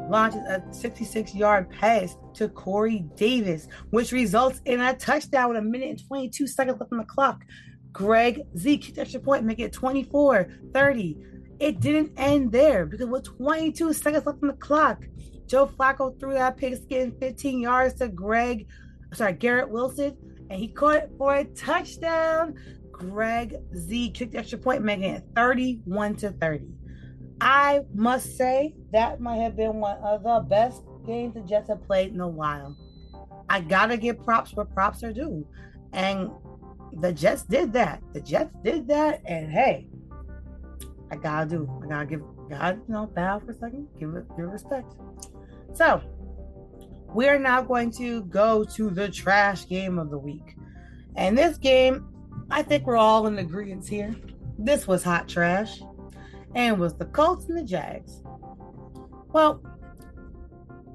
launches 0.09 0.41
a 0.41 0.63
66 0.71 1.33
yard 1.35 1.69
pass 1.69 2.17
to 2.35 2.49
Corey 2.49 3.05
Davis, 3.15 3.67
which 3.91 4.11
results 4.11 4.61
in 4.65 4.81
a 4.81 4.95
touchdown 4.95 5.49
with 5.49 5.57
a 5.57 5.61
minute 5.61 5.89
and 5.89 6.07
22 6.07 6.47
seconds 6.47 6.79
left 6.79 6.91
on 6.91 6.99
the 6.99 7.05
clock. 7.05 7.43
Greg 7.91 8.41
Z 8.57 8.79
kicked 8.79 8.97
extra 8.97 9.19
point, 9.19 9.45
making 9.45 9.65
it 9.65 9.73
24 9.73 10.47
30. 10.73 11.17
It 11.59 11.79
didn't 11.79 12.11
end 12.17 12.51
there 12.51 12.85
because 12.85 13.07
with 13.07 13.23
22 13.23 13.93
seconds 13.93 14.25
left 14.25 14.41
on 14.41 14.49
the 14.49 14.55
clock, 14.55 15.05
Joe 15.47 15.67
Flacco 15.67 16.17
threw 16.19 16.33
that 16.33 16.57
pigskin 16.57 17.15
15 17.19 17.59
yards 17.59 17.95
to 17.95 18.07
Greg, 18.09 18.67
sorry, 19.13 19.33
Garrett 19.33 19.69
Wilson, 19.69 20.17
and 20.49 20.59
he 20.59 20.67
caught 20.67 20.95
it 20.95 21.11
for 21.17 21.35
a 21.35 21.45
touchdown. 21.45 22.55
Greg 22.91 23.55
Z 23.75 24.11
kicked 24.11 24.35
extra 24.35 24.57
point, 24.57 24.83
making 24.83 25.05
it 25.05 25.23
31 25.35 26.15
to 26.17 26.31
30. 26.31 26.67
I 27.41 27.81
must 27.93 28.37
say 28.37 28.75
that 28.91 29.19
might 29.19 29.37
have 29.37 29.55
been 29.55 29.75
one 29.75 29.97
of 29.97 30.23
the 30.23 30.45
best 30.47 30.83
games 31.05 31.33
the 31.33 31.41
Jets 31.41 31.69
have 31.69 31.85
played 31.85 32.13
in 32.13 32.21
a 32.21 32.27
while. 32.27 32.77
I 33.49 33.59
gotta 33.59 33.97
give 33.97 34.23
props 34.23 34.53
where 34.53 34.65
props 34.65 35.03
are 35.03 35.11
due. 35.11 35.45
And 35.91 36.31
the 36.93 37.11
Jets 37.11 37.43
did 37.43 37.73
that. 37.73 38.01
The 38.13 38.21
Jets 38.21 38.55
did 38.63 38.87
that, 38.87 39.21
and 39.25 39.51
hey, 39.51 39.87
I 41.11 41.15
gotta 41.15 41.49
do. 41.49 41.81
I 41.83 41.87
gotta 41.87 42.05
give 42.05 42.21
God, 42.49 42.81
you 42.87 42.93
know, 42.93 43.07
bow 43.07 43.39
for 43.39 43.51
a 43.51 43.53
second, 43.53 43.87
give 43.99 44.13
it 44.15 44.25
give 44.37 44.49
respect. 44.49 44.93
So 45.73 46.01
we 47.13 47.27
are 47.27 47.39
now 47.39 47.61
going 47.61 47.91
to 47.93 48.23
go 48.23 48.63
to 48.63 48.89
the 48.89 49.09
trash 49.09 49.67
game 49.67 49.99
of 49.99 50.09
the 50.09 50.17
week. 50.17 50.55
And 51.15 51.37
this 51.37 51.57
game, 51.57 52.07
I 52.49 52.63
think 52.63 52.85
we're 52.85 52.97
all 52.97 53.27
in 53.27 53.37
agreement 53.39 53.87
here. 53.87 54.15
This 54.57 54.87
was 54.87 55.03
hot 55.03 55.27
trash. 55.27 55.81
And 56.55 56.79
was 56.79 56.95
the 56.95 57.05
Colts 57.05 57.49
and 57.49 57.57
the 57.57 57.63
Jags. 57.63 58.21
Well, 59.31 59.63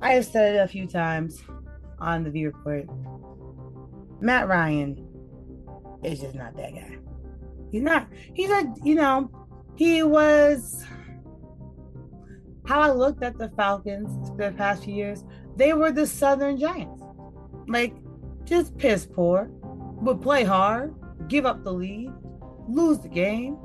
I 0.00 0.12
have 0.12 0.26
said 0.26 0.54
it 0.54 0.58
a 0.58 0.68
few 0.68 0.86
times 0.86 1.42
on 1.98 2.22
the 2.22 2.30
view 2.30 2.52
report. 2.52 2.86
Matt 4.20 4.46
Ryan 4.46 5.04
is 6.04 6.20
just 6.20 6.36
not 6.36 6.56
that 6.56 6.74
guy. 6.74 6.98
He's 7.72 7.82
not. 7.82 8.08
He's 8.34 8.50
a, 8.50 8.72
you 8.84 8.94
know, 8.94 9.30
he 9.76 10.02
was. 10.04 10.84
How 12.68 12.82
I 12.82 12.90
looked 12.90 13.22
at 13.22 13.38
the 13.38 13.48
Falcons 13.56 14.30
the 14.36 14.52
past 14.52 14.84
few 14.84 14.94
years, 14.94 15.24
they 15.56 15.72
were 15.72 15.90
the 15.90 16.06
Southern 16.06 16.58
Giants. 16.58 17.02
Like, 17.66 17.94
just 18.44 18.76
piss 18.76 19.06
poor, 19.06 19.48
would 20.02 20.20
play 20.20 20.44
hard, 20.44 20.94
give 21.28 21.46
up 21.46 21.64
the 21.64 21.72
lead, 21.72 22.12
lose 22.68 22.98
the 22.98 23.08
game, 23.08 23.56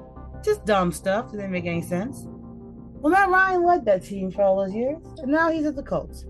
just 0.42 0.64
dumb 0.64 0.94
stuff 0.94 1.32
that 1.32 1.38
didn't 1.38 1.52
make 1.52 1.66
any 1.66 1.82
sense. 1.82 2.22
Well, 2.26 3.12
Matt 3.12 3.28
Ryan 3.28 3.66
led 3.66 3.84
that 3.84 4.06
team 4.06 4.32
for 4.32 4.42
all 4.42 4.64
those 4.64 4.74
years, 4.74 5.04
and 5.18 5.30
now 5.30 5.52
he's 5.52 5.66
at 5.66 5.76
the 5.76 5.84
Colts, 5.84 6.24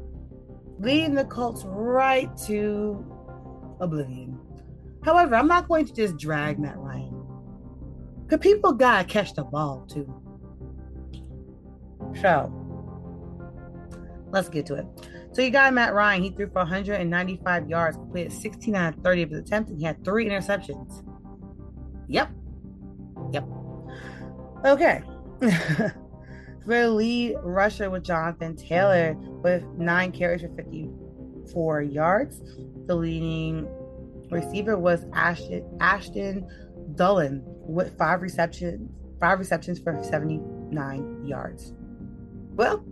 leading 0.79 1.13
the 1.13 1.25
Colts 1.25 1.63
right 1.67 2.35
to 2.47 3.05
oblivion. 3.81 4.39
However, 5.03 5.35
I'm 5.35 5.47
not 5.47 5.67
going 5.67 5.85
to 5.85 5.93
just 5.93 6.17
drag 6.17 6.57
Matt 6.57 6.79
Ryan. 6.79 7.23
Because 8.23 8.39
people 8.39 8.73
gotta 8.73 9.03
catch 9.03 9.35
the 9.35 9.43
ball 9.43 9.85
too. 9.85 10.11
So 12.21 12.62
let's 14.33 14.49
get 14.49 14.65
to 14.65 14.75
it. 14.75 14.85
So 15.31 15.41
you 15.41 15.51
got 15.51 15.73
Matt 15.73 15.93
Ryan. 15.93 16.23
He 16.23 16.31
threw 16.31 16.47
for 16.47 16.55
195 16.55 17.69
yards, 17.69 17.95
completed 17.95 18.33
16 18.33 18.75
out 18.75 18.97
of 18.97 19.03
30 19.03 19.21
of 19.21 19.29
his 19.29 19.39
attempts, 19.39 19.69
and 19.69 19.79
he 19.79 19.85
had 19.85 20.03
three 20.03 20.27
interceptions. 20.27 21.03
Yep. 22.09 22.29
Yep. 23.31 23.47
Okay. 24.65 25.01
for 26.65 26.87
lead 26.87 27.35
rusher 27.43 27.89
with 27.89 28.03
Jonathan 28.03 28.55
Taylor 28.55 29.13
with 29.15 29.63
nine 29.77 30.11
carries 30.11 30.41
for 30.41 30.49
54 30.55 31.81
yards. 31.83 32.41
The 32.87 32.95
leading 32.95 33.67
receiver 34.29 34.77
was 34.77 35.05
Ashton, 35.13 35.77
Ashton 35.79 36.47
Dulin 36.95 37.41
with 37.43 37.97
five 37.97 38.21
receptions, 38.21 38.89
five 39.19 39.39
receptions 39.39 39.79
for 39.79 40.01
79 40.03 41.25
yards. 41.25 41.73
Well, 42.55 42.85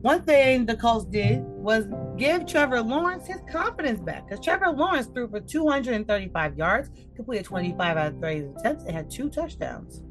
one 0.00 0.22
thing 0.22 0.66
the 0.66 0.76
Colts 0.76 1.06
did 1.06 1.40
was 1.42 1.86
give 2.16 2.46
Trevor 2.46 2.82
Lawrence 2.82 3.26
his 3.26 3.40
confidence 3.50 4.00
back 4.00 4.28
because 4.28 4.44
Trevor 4.44 4.70
Lawrence 4.70 5.06
threw 5.06 5.28
for 5.28 5.40
235 5.40 6.56
yards, 6.56 6.90
completed 7.14 7.44
25 7.44 7.96
out 7.96 8.12
of 8.12 8.20
30 8.20 8.48
attempts, 8.56 8.84
and 8.84 8.92
had 8.94 9.10
two 9.10 9.28
touchdowns. 9.28 10.02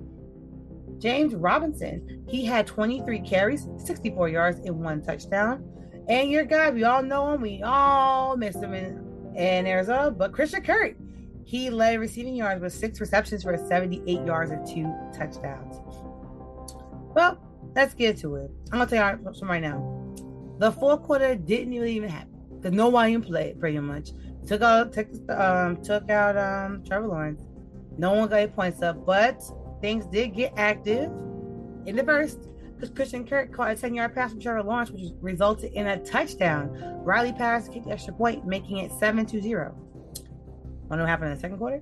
James 0.98 1.36
Robinson, 1.36 2.24
he 2.28 2.46
had 2.46 2.66
23 2.68 3.20
carries, 3.22 3.68
64 3.78 4.30
yards, 4.30 4.60
and 4.60 4.80
one 4.80 5.02
touchdown. 5.02 5.64
And 6.08 6.30
your 6.30 6.46
guy, 6.46 6.70
we 6.70 6.84
all 6.84 7.04
know 7.04 7.34
him, 7.34 7.42
we 7.42 7.62
all 7.64 8.38
miss 8.38 8.56
him 8.56 8.74
in 8.74 9.06
in 9.36 9.68
Arizona. 9.68 10.12
But 10.12 10.32
Christian 10.32 10.64
Kirk, 10.64 10.96
he 11.44 11.70
led 11.70 12.00
receiving 12.00 12.36
yards 12.36 12.62
with 12.62 12.74
six 12.74 13.00
receptions 13.00 13.44
for 13.44 13.58
78 13.58 14.26
yards 14.26 14.52
and 14.52 14.66
two 14.66 14.94
touchdowns. 15.18 15.78
Well, 17.14 17.38
let's 17.76 17.94
get 17.94 18.18
to 18.18 18.36
it. 18.36 18.52
I'm 18.72 18.80
gonna 18.80 18.90
tell 18.90 19.18
you 19.18 19.24
something 19.26 19.48
right 19.48 19.62
now. 19.62 20.16
The 20.60 20.72
fourth 20.72 21.04
quarter 21.04 21.36
didn't 21.36 21.74
really 21.74 21.96
even 21.96 22.10
happen 22.10 22.34
because 22.56 22.72
no 22.72 23.06
even 23.06 23.22
played 23.22 23.60
pretty 23.60 23.80
much. 23.80 24.12
Took 24.48 24.62
out 24.62 24.94
took 24.94 25.08
um 25.30 25.82
took 25.84 26.10
out 26.10 26.38
um 26.38 26.84
Trevor 26.84 27.08
Lawrence. 27.08 27.42
No 27.98 28.14
one 28.14 28.30
got 28.30 28.40
any 28.40 28.52
points 28.52 28.82
up, 28.82 29.06
but 29.06 29.42
things 29.82 30.06
did 30.08 30.36
get 30.36 30.54
active 30.58 31.12
in 31.86 31.96
the 31.96 32.04
first 32.04 32.48
because 32.76 32.90
Christian 32.90 33.26
Kirk 33.26 33.54
caught 33.54 33.72
a 33.72 33.76
10 33.76 33.94
yard 33.94 34.14
pass 34.14 34.32
from 34.32 34.40
Trevor 34.40 34.64
Lawrence, 34.64 34.92
which 34.92 35.12
resulted 35.22 35.72
in 35.74 35.88
a 35.88 36.04
touchdown. 36.04 36.70
Riley 37.04 37.34
Patterson 37.34 37.74
kicked 37.74 37.86
the 37.86 37.92
extra 37.92 38.14
point, 38.14 38.46
making 38.46 38.78
it 38.78 38.92
7 39.00 39.26
to 39.28 39.42
0. 39.42 39.74
Want 39.74 40.92
to 40.92 40.98
know 40.98 41.04
what 41.04 41.10
happened 41.10 41.30
in 41.30 41.36
the 41.36 41.42
second 41.42 41.58
quarter? 41.58 41.82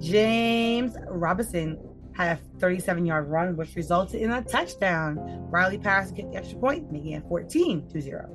James 0.00 0.96
Robinson 1.08 1.78
had 2.18 2.38
a 2.38 2.58
37 2.58 3.06
yard 3.06 3.28
run, 3.28 3.56
which 3.56 3.76
resulted 3.76 4.20
in 4.20 4.32
a 4.32 4.42
touchdown. 4.42 5.18
Riley 5.50 5.78
Patterson 5.78 6.16
kicked 6.16 6.32
the 6.32 6.38
extra 6.38 6.58
point, 6.58 6.90
making 6.90 7.12
it 7.12 7.22
14 7.28 7.88
to 7.90 8.00
0. 8.00 8.28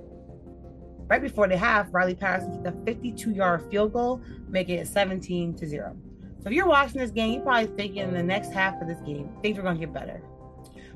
Right 1.08 1.22
before 1.22 1.50
the 1.50 1.58
half, 1.58 1.94
Riley 1.94 2.16
Patterson 2.16 2.64
kicked 2.64 2.68
a 2.68 2.86
52 2.86 3.32
yard 3.32 3.70
field 3.70 3.92
goal, 3.92 4.22
making 4.48 4.80
it 4.80 4.88
17 4.88 5.56
to 5.56 5.68
0. 5.68 5.98
So 6.40 6.50
if 6.50 6.54
you're 6.54 6.66
watching 6.66 7.00
this 7.00 7.12
game, 7.12 7.34
you're 7.34 7.44
probably 7.44 7.76
thinking 7.76 8.04
in 8.04 8.14
the 8.14 8.24
next 8.24 8.54
half 8.54 8.82
of 8.82 8.88
this 8.88 9.00
game, 9.02 9.30
things 9.42 9.58
are 9.58 9.62
going 9.62 9.76
to 9.76 9.86
get 9.86 9.94
better. 9.94 10.22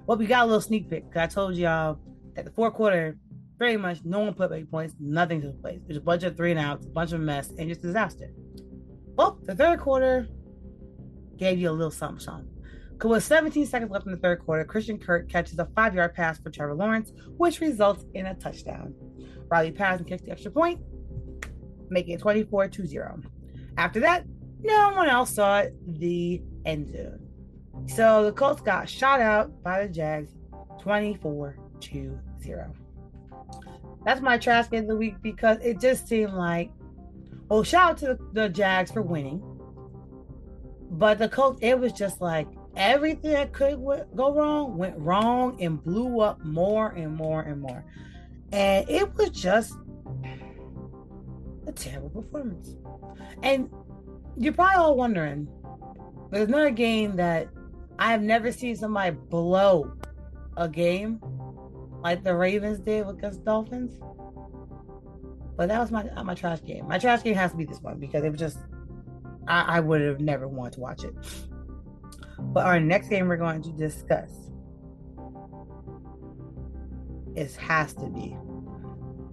Well, 0.06 0.18
we 0.18 0.26
got 0.26 0.44
a 0.44 0.46
little 0.46 0.62
sneak 0.62 0.90
peek 0.90 1.10
because 1.10 1.22
I 1.22 1.28
told 1.28 1.56
y'all 1.56 2.00
that 2.36 2.46
the 2.46 2.52
fourth 2.52 2.74
quarter, 2.74 3.18
very 3.58 3.76
much 3.76 4.00
no 4.06 4.20
one 4.20 4.34
put 4.34 4.50
big 4.50 4.72
points, 4.72 4.96
nothing 5.00 5.42
took 5.42 5.62
place. 5.62 5.82
There's 5.86 5.98
a 5.98 6.02
bunch 6.02 6.24
of 6.24 6.38
three 6.38 6.52
and 6.52 6.60
outs, 6.60 6.86
a 6.86 6.90
bunch 6.90 7.12
of 7.12 7.20
mess, 7.20 7.52
and 7.58 7.68
just 7.68 7.82
disaster. 7.82 8.32
Well, 9.18 9.40
the 9.44 9.56
third 9.56 9.80
quarter 9.80 10.28
gave 11.36 11.60
you 11.60 11.70
a 11.70 11.72
little 11.72 11.92
something, 11.92 12.20
something. 12.20 12.57
With 13.04 13.24
17 13.24 13.66
seconds 13.68 13.92
left 13.92 14.06
in 14.06 14.12
the 14.12 14.18
third 14.18 14.40
quarter, 14.40 14.66
Christian 14.66 14.98
Kirk 14.98 15.30
catches 15.30 15.60
a 15.60 15.66
five 15.76 15.94
yard 15.94 16.16
pass 16.16 16.40
for 16.40 16.50
Trevor 16.50 16.74
Lawrence, 16.74 17.14
which 17.38 17.62
results 17.62 18.06
in 18.14 18.26
a 18.26 18.34
touchdown. 18.36 18.94
Riley 19.50 19.72
Patterson 19.72 20.06
kicks 20.06 20.24
the 20.24 20.32
extra 20.32 20.52
point, 20.52 20.82
making 21.90 22.16
it 22.16 22.20
24 22.20 22.72
0. 22.72 23.22
After 23.78 24.00
that, 24.00 24.26
no 24.62 24.92
one 24.96 25.08
else 25.08 25.36
saw 25.36 25.66
the 25.86 26.42
end 26.66 26.90
zone. 26.92 27.28
So 27.86 28.24
the 28.24 28.32
Colts 28.32 28.62
got 28.62 28.90
shot 28.90 29.22
out 29.22 29.64
by 29.64 29.86
the 29.86 29.94
Jags 29.94 30.34
24 30.82 31.58
to 31.82 32.20
0. 32.42 32.74
That's 34.04 34.22
my 34.22 34.38
trash 34.38 34.70
game 34.70 34.84
of 34.84 34.90
the 34.90 34.96
week 34.96 35.22
because 35.22 35.58
it 35.62 35.80
just 35.80 36.08
seemed 36.08 36.34
like, 36.34 36.72
well, 37.50 37.64
shout 37.64 37.92
out 37.92 37.98
to 38.00 38.18
the, 38.34 38.50
Jags 38.50 38.92
for 38.92 39.02
winning. 39.02 39.42
But 40.92 41.20
the 41.20 41.30
Colts, 41.30 41.60
it 41.62 41.80
was 41.80 41.94
just 41.94 42.22
like 42.22 42.48
everything 42.78 43.32
that 43.32 43.52
could 43.52 43.84
go 44.16 44.34
wrong 44.34 44.78
went 44.78 44.98
wrong 44.98 45.62
and 45.62 45.84
blew 45.84 46.22
up 46.22 46.44
more 46.46 46.90
and 46.90 47.16
more 47.16 47.42
and 47.42 47.62
more. 47.62 47.84
And 48.52 48.90
it 48.90 49.14
was 49.16 49.32
just 49.32 49.74
a 51.66 51.72
terrible 51.72 52.10
performance. 52.10 52.76
And 53.44 53.70
you're 54.38 54.54
probably 54.54 54.76
all 54.76 54.96
wondering, 54.96 55.48
there's 56.32 56.48
another 56.48 56.70
game 56.70 57.16
that 57.18 57.50
I 58.00 58.12
have 58.12 58.22
never 58.22 58.52
seen 58.52 58.76
somebody 58.76 59.12
blow 59.12 59.94
a 60.56 60.70
game 60.70 61.20
like 62.02 62.24
the 62.24 62.36
Ravens 62.36 62.80
did 62.80 63.08
against 63.08 63.44
Dolphins. 63.44 64.00
But 65.56 65.70
that 65.70 65.80
was 65.80 65.92
my 65.92 66.08
uh, 66.16 66.24
my 66.24 66.36
trash 66.36 66.64
game. 66.64 66.88
My 66.88 67.00
trash 67.00 67.24
game 67.24 67.34
has 67.34 67.52
to 67.52 67.58
be 67.58 67.66
this 67.66 67.82
one 67.82 68.00
because 68.00 68.24
it 68.24 68.30
was 68.30 68.40
just 68.40 68.60
I, 69.48 69.78
I 69.78 69.80
would 69.80 70.02
have 70.02 70.20
never 70.20 70.48
wanted 70.48 70.74
to 70.74 70.80
watch 70.82 71.04
it. 71.04 71.16
But 72.40 72.66
our 72.66 72.80
next 72.80 73.10
game 73.10 73.28
we're 73.28 73.38
going 73.38 73.62
to 73.64 73.72
discuss 73.72 74.32
is 77.36 77.56
has 77.56 77.94
to 77.94 78.08
be 78.08 78.36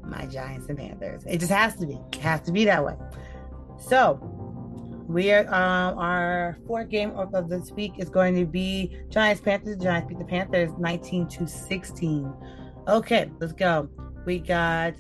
my 0.03 0.27
Giants 0.27 0.69
and 0.69 0.79
Panthers. 0.79 1.25
It 1.27 1.39
just 1.39 1.53
has 1.53 1.77
to 1.77 1.87
be. 1.87 1.99
It 2.13 2.21
has 2.21 2.41
to 2.43 2.53
be 2.53 2.65
that 2.67 2.85
way. 2.85 2.95
So 3.79 4.21
we 5.07 5.33
are 5.33 5.47
um, 5.49 5.99
our 5.99 6.59
fourth 6.67 6.89
game 6.89 7.11
of, 7.13 7.35
of 7.35 7.49
this 7.49 7.71
week 7.73 7.95
is 7.99 8.09
going 8.09 8.35
to 8.37 8.45
be 8.45 8.97
Giants 9.11 9.41
Panthers. 9.41 9.77
Giants 9.79 10.09
beat 10.09 10.19
the 10.19 10.25
Panthers 10.25 10.71
19 10.79 11.29
to 11.29 11.47
16. 11.47 12.33
Okay, 12.89 13.31
let's 13.41 13.53
go. 13.53 13.89
we 14.27 14.39
got 14.39 14.95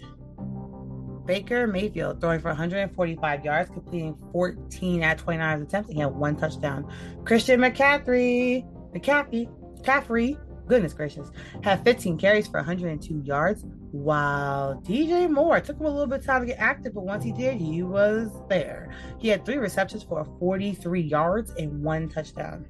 Baker 1.26 1.66
Mayfield 1.66 2.20
throwing 2.20 2.40
for 2.40 2.48
145 2.48 3.44
yards, 3.44 3.70
completing 3.70 4.16
14 4.32 5.02
at 5.02 5.18
29 5.18 5.62
attempts, 5.62 5.88
and 5.88 5.96
he 5.96 6.02
had 6.02 6.14
one 6.14 6.36
touchdown. 6.36 6.90
Christian 7.24 7.60
McCaffrey, 7.60 8.64
McCaffrey, 8.94 9.48
McCaffrey, 9.80 10.38
goodness 10.66 10.92
gracious, 10.92 11.30
had 11.62 11.84
15 11.84 12.18
carries 12.18 12.46
for 12.46 12.58
102 12.58 13.22
yards. 13.24 13.64
While 13.92 14.82
DJ 14.84 15.30
Moore 15.30 15.60
took 15.60 15.78
him 15.78 15.86
a 15.86 15.90
little 15.90 16.06
bit 16.06 16.20
of 16.20 16.26
time 16.26 16.40
to 16.40 16.46
get 16.46 16.58
active, 16.58 16.94
but 16.94 17.04
once 17.04 17.22
he 17.22 17.32
did, 17.32 17.58
he 17.58 17.82
was 17.82 18.30
there. 18.48 18.90
He 19.18 19.28
had 19.28 19.44
three 19.44 19.58
receptions 19.58 20.02
for 20.02 20.26
43 20.38 21.00
yards 21.00 21.52
and 21.58 21.82
one 21.82 22.08
touchdown. 22.08 22.66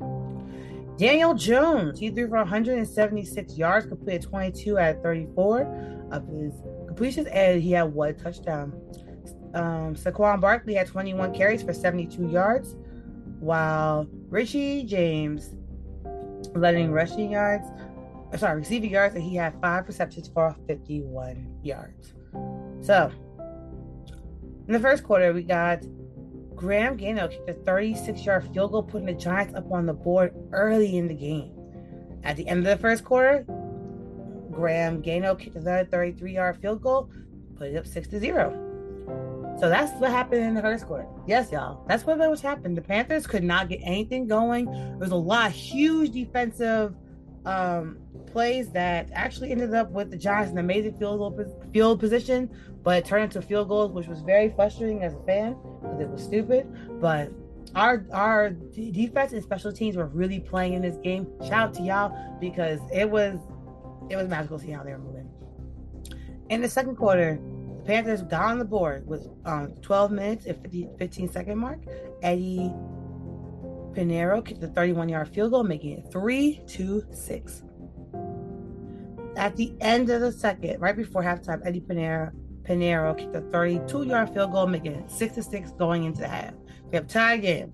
Daniel 0.96 1.34
Jones, 1.34 1.98
he 1.98 2.10
threw 2.10 2.28
for 2.28 2.36
176 2.36 3.56
yards, 3.58 3.86
completed 3.86 4.22
22 4.22 4.78
out 4.78 4.96
of 4.96 5.02
34 5.02 6.08
of 6.12 6.28
his 6.28 6.52
completions, 6.94 7.26
and 7.26 7.60
he 7.60 7.72
had 7.72 7.92
one 7.92 8.14
touchdown. 8.14 8.72
Um, 9.52 9.94
Saquon 9.94 10.40
Barkley 10.40 10.74
had 10.74 10.86
21 10.86 11.34
carries 11.34 11.62
for 11.62 11.72
72 11.72 12.28
yards, 12.28 12.76
while 13.40 14.06
Richie 14.28 14.84
James 14.84 15.56
letting 16.54 16.92
rushing 16.92 17.32
yards, 17.32 17.66
uh, 18.32 18.36
sorry, 18.36 18.58
receiving 18.60 18.90
yards, 18.90 19.16
and 19.16 19.24
he 19.24 19.34
had 19.34 19.60
five 19.60 19.88
receptions 19.88 20.28
for 20.28 20.54
51 20.68 21.58
yards. 21.64 22.14
So, 22.80 23.10
in 24.68 24.72
the 24.72 24.80
first 24.80 25.02
quarter, 25.02 25.32
we 25.32 25.42
got 25.42 25.82
Graham 26.54 26.96
Gano 26.96 27.26
kicked 27.26 27.50
a 27.50 27.54
36 27.54 28.24
yard 28.24 28.48
field 28.52 28.70
goal, 28.70 28.84
putting 28.84 29.06
the 29.06 29.14
Giants 29.14 29.54
up 29.54 29.70
on 29.72 29.86
the 29.86 29.92
board 29.92 30.32
early 30.52 30.96
in 30.96 31.08
the 31.08 31.14
game. 31.14 31.52
At 32.22 32.36
the 32.36 32.46
end 32.46 32.60
of 32.60 32.64
the 32.66 32.80
first 32.80 33.04
quarter, 33.04 33.44
Graham 34.54 35.00
Gano 35.00 35.34
kicked 35.34 35.56
another 35.56 35.84
33 35.84 36.32
yard 36.32 36.56
field 36.60 36.82
goal, 36.82 37.10
put 37.56 37.68
it 37.68 37.76
up 37.76 37.86
6 37.86 38.08
to 38.08 38.20
0. 38.20 38.64
So 39.60 39.68
that's 39.68 39.92
what 40.00 40.10
happened 40.10 40.42
in 40.42 40.54
the 40.54 40.62
first 40.62 40.86
quarter. 40.86 41.06
Yes, 41.26 41.52
y'all. 41.52 41.84
That's 41.86 42.04
what 42.04 42.18
was 42.18 42.40
happened. 42.40 42.76
The 42.76 42.82
Panthers 42.82 43.26
could 43.26 43.44
not 43.44 43.68
get 43.68 43.80
anything 43.82 44.26
going. 44.26 44.66
There 44.66 44.96
was 44.98 45.10
a 45.10 45.16
lot 45.16 45.48
of 45.48 45.52
huge 45.52 46.10
defensive 46.10 46.94
um, 47.46 47.98
plays 48.26 48.70
that 48.70 49.10
actually 49.12 49.52
ended 49.52 49.74
up 49.74 49.90
with 49.90 50.10
the 50.10 50.16
Giants 50.16 50.50
in 50.50 50.58
amazing 50.58 50.98
field 50.98 51.38
field 51.72 52.00
position, 52.00 52.50
but 52.82 52.98
it 52.98 53.04
turned 53.04 53.24
into 53.24 53.40
field 53.42 53.68
goals, 53.68 53.92
which 53.92 54.08
was 54.08 54.22
very 54.22 54.50
frustrating 54.50 55.02
as 55.02 55.14
a 55.14 55.22
fan 55.22 55.56
because 55.80 56.00
it 56.00 56.08
was 56.08 56.22
stupid. 56.22 56.66
But 57.00 57.30
our 57.74 58.04
our 58.12 58.50
defense 58.50 59.32
and 59.32 59.42
special 59.42 59.72
teams 59.72 59.96
were 59.96 60.06
really 60.06 60.40
playing 60.40 60.74
in 60.74 60.82
this 60.82 60.96
game. 60.96 61.26
Shout 61.42 61.52
out 61.52 61.74
to 61.74 61.82
y'all 61.82 62.38
because 62.40 62.80
it 62.92 63.08
was 63.08 63.38
it 64.10 64.16
was 64.16 64.28
magical 64.28 64.58
to 64.58 64.64
see 64.64 64.70
how 64.70 64.82
they 64.82 64.92
were 64.92 64.98
moving. 64.98 65.28
In 66.50 66.60
the 66.60 66.68
second 66.68 66.96
quarter, 66.96 67.38
the 67.78 67.84
Panthers 67.84 68.22
got 68.22 68.50
on 68.50 68.58
the 68.58 68.64
board 68.64 69.06
with 69.06 69.28
um, 69.44 69.74
12 69.82 70.10
minutes 70.10 70.46
and 70.46 70.60
50, 70.60 70.88
15 70.98 71.28
second 71.28 71.58
mark. 71.58 71.80
Eddie 72.22 72.72
Piñeiro 73.92 74.44
kicked 74.44 74.60
the 74.60 74.68
31 74.68 75.08
yard 75.08 75.28
field 75.28 75.52
goal, 75.52 75.64
making 75.64 75.98
it 75.98 76.12
3 76.12 76.62
to 76.66 77.04
6. 77.10 77.62
At 79.36 79.56
the 79.56 79.74
end 79.80 80.10
of 80.10 80.20
the 80.20 80.32
second, 80.32 80.80
right 80.80 80.96
before 80.96 81.22
halftime, 81.22 81.60
Eddie 81.64 81.80
Piñeiro, 81.80 82.32
Piñeiro 82.62 83.16
kicked 83.16 83.34
a 83.34 83.40
32 83.40 84.04
yard 84.04 84.30
field 84.30 84.52
goal, 84.52 84.66
making 84.66 84.92
it 84.92 85.10
6 85.10 85.34
to 85.34 85.42
6 85.42 85.72
going 85.72 86.04
into 86.04 86.20
the 86.20 86.28
half. 86.28 86.54
We 86.90 86.96
have 86.96 87.06
tie 87.06 87.38
game. 87.38 87.72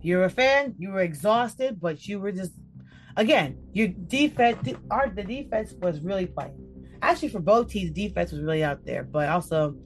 You're 0.00 0.24
a 0.24 0.30
fan, 0.30 0.74
you 0.78 0.90
were 0.90 1.00
exhausted, 1.00 1.80
but 1.80 2.06
you 2.06 2.20
were 2.20 2.32
just 2.32 2.52
again, 3.16 3.58
your 3.72 3.88
defense, 3.88 4.68
our, 4.90 5.08
the 5.08 5.22
defense 5.22 5.74
was 5.80 6.00
really 6.00 6.26
playing. 6.26 6.54
Actually, 7.02 7.28
for 7.28 7.40
both 7.40 7.68
teams, 7.68 7.90
defense 7.90 8.32
was 8.32 8.40
really 8.40 8.64
out 8.64 8.84
there, 8.84 9.02
but 9.02 9.28
also, 9.28 9.76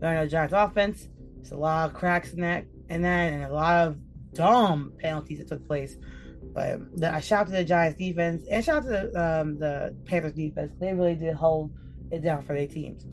know, 0.00 0.26
Giants 0.26 0.54
offense, 0.56 1.08
there's 1.36 1.52
a 1.52 1.56
lot 1.56 1.88
of 1.88 1.94
cracks 1.94 2.32
in 2.32 2.40
that, 2.40 2.66
and 2.88 3.04
then 3.04 3.34
and 3.34 3.44
a 3.44 3.52
lot 3.52 3.86
of 3.86 3.96
dumb 4.34 4.92
penalties 4.98 5.38
that 5.38 5.48
took 5.48 5.66
place. 5.66 5.96
But 6.54 6.98
the, 6.98 7.14
I 7.14 7.20
shout 7.20 7.46
to 7.46 7.52
the 7.52 7.64
Giants 7.64 7.98
defense 7.98 8.44
and 8.50 8.64
shout 8.64 8.82
to 8.84 8.88
the 8.88 9.40
um, 9.40 9.58
the 9.58 9.94
Panthers 10.04 10.32
defense. 10.32 10.72
They 10.78 10.92
really 10.92 11.14
did 11.14 11.34
hold 11.34 11.72
it 12.10 12.22
down 12.22 12.42
for 12.42 12.54
their 12.54 12.66
teams. 12.66 13.06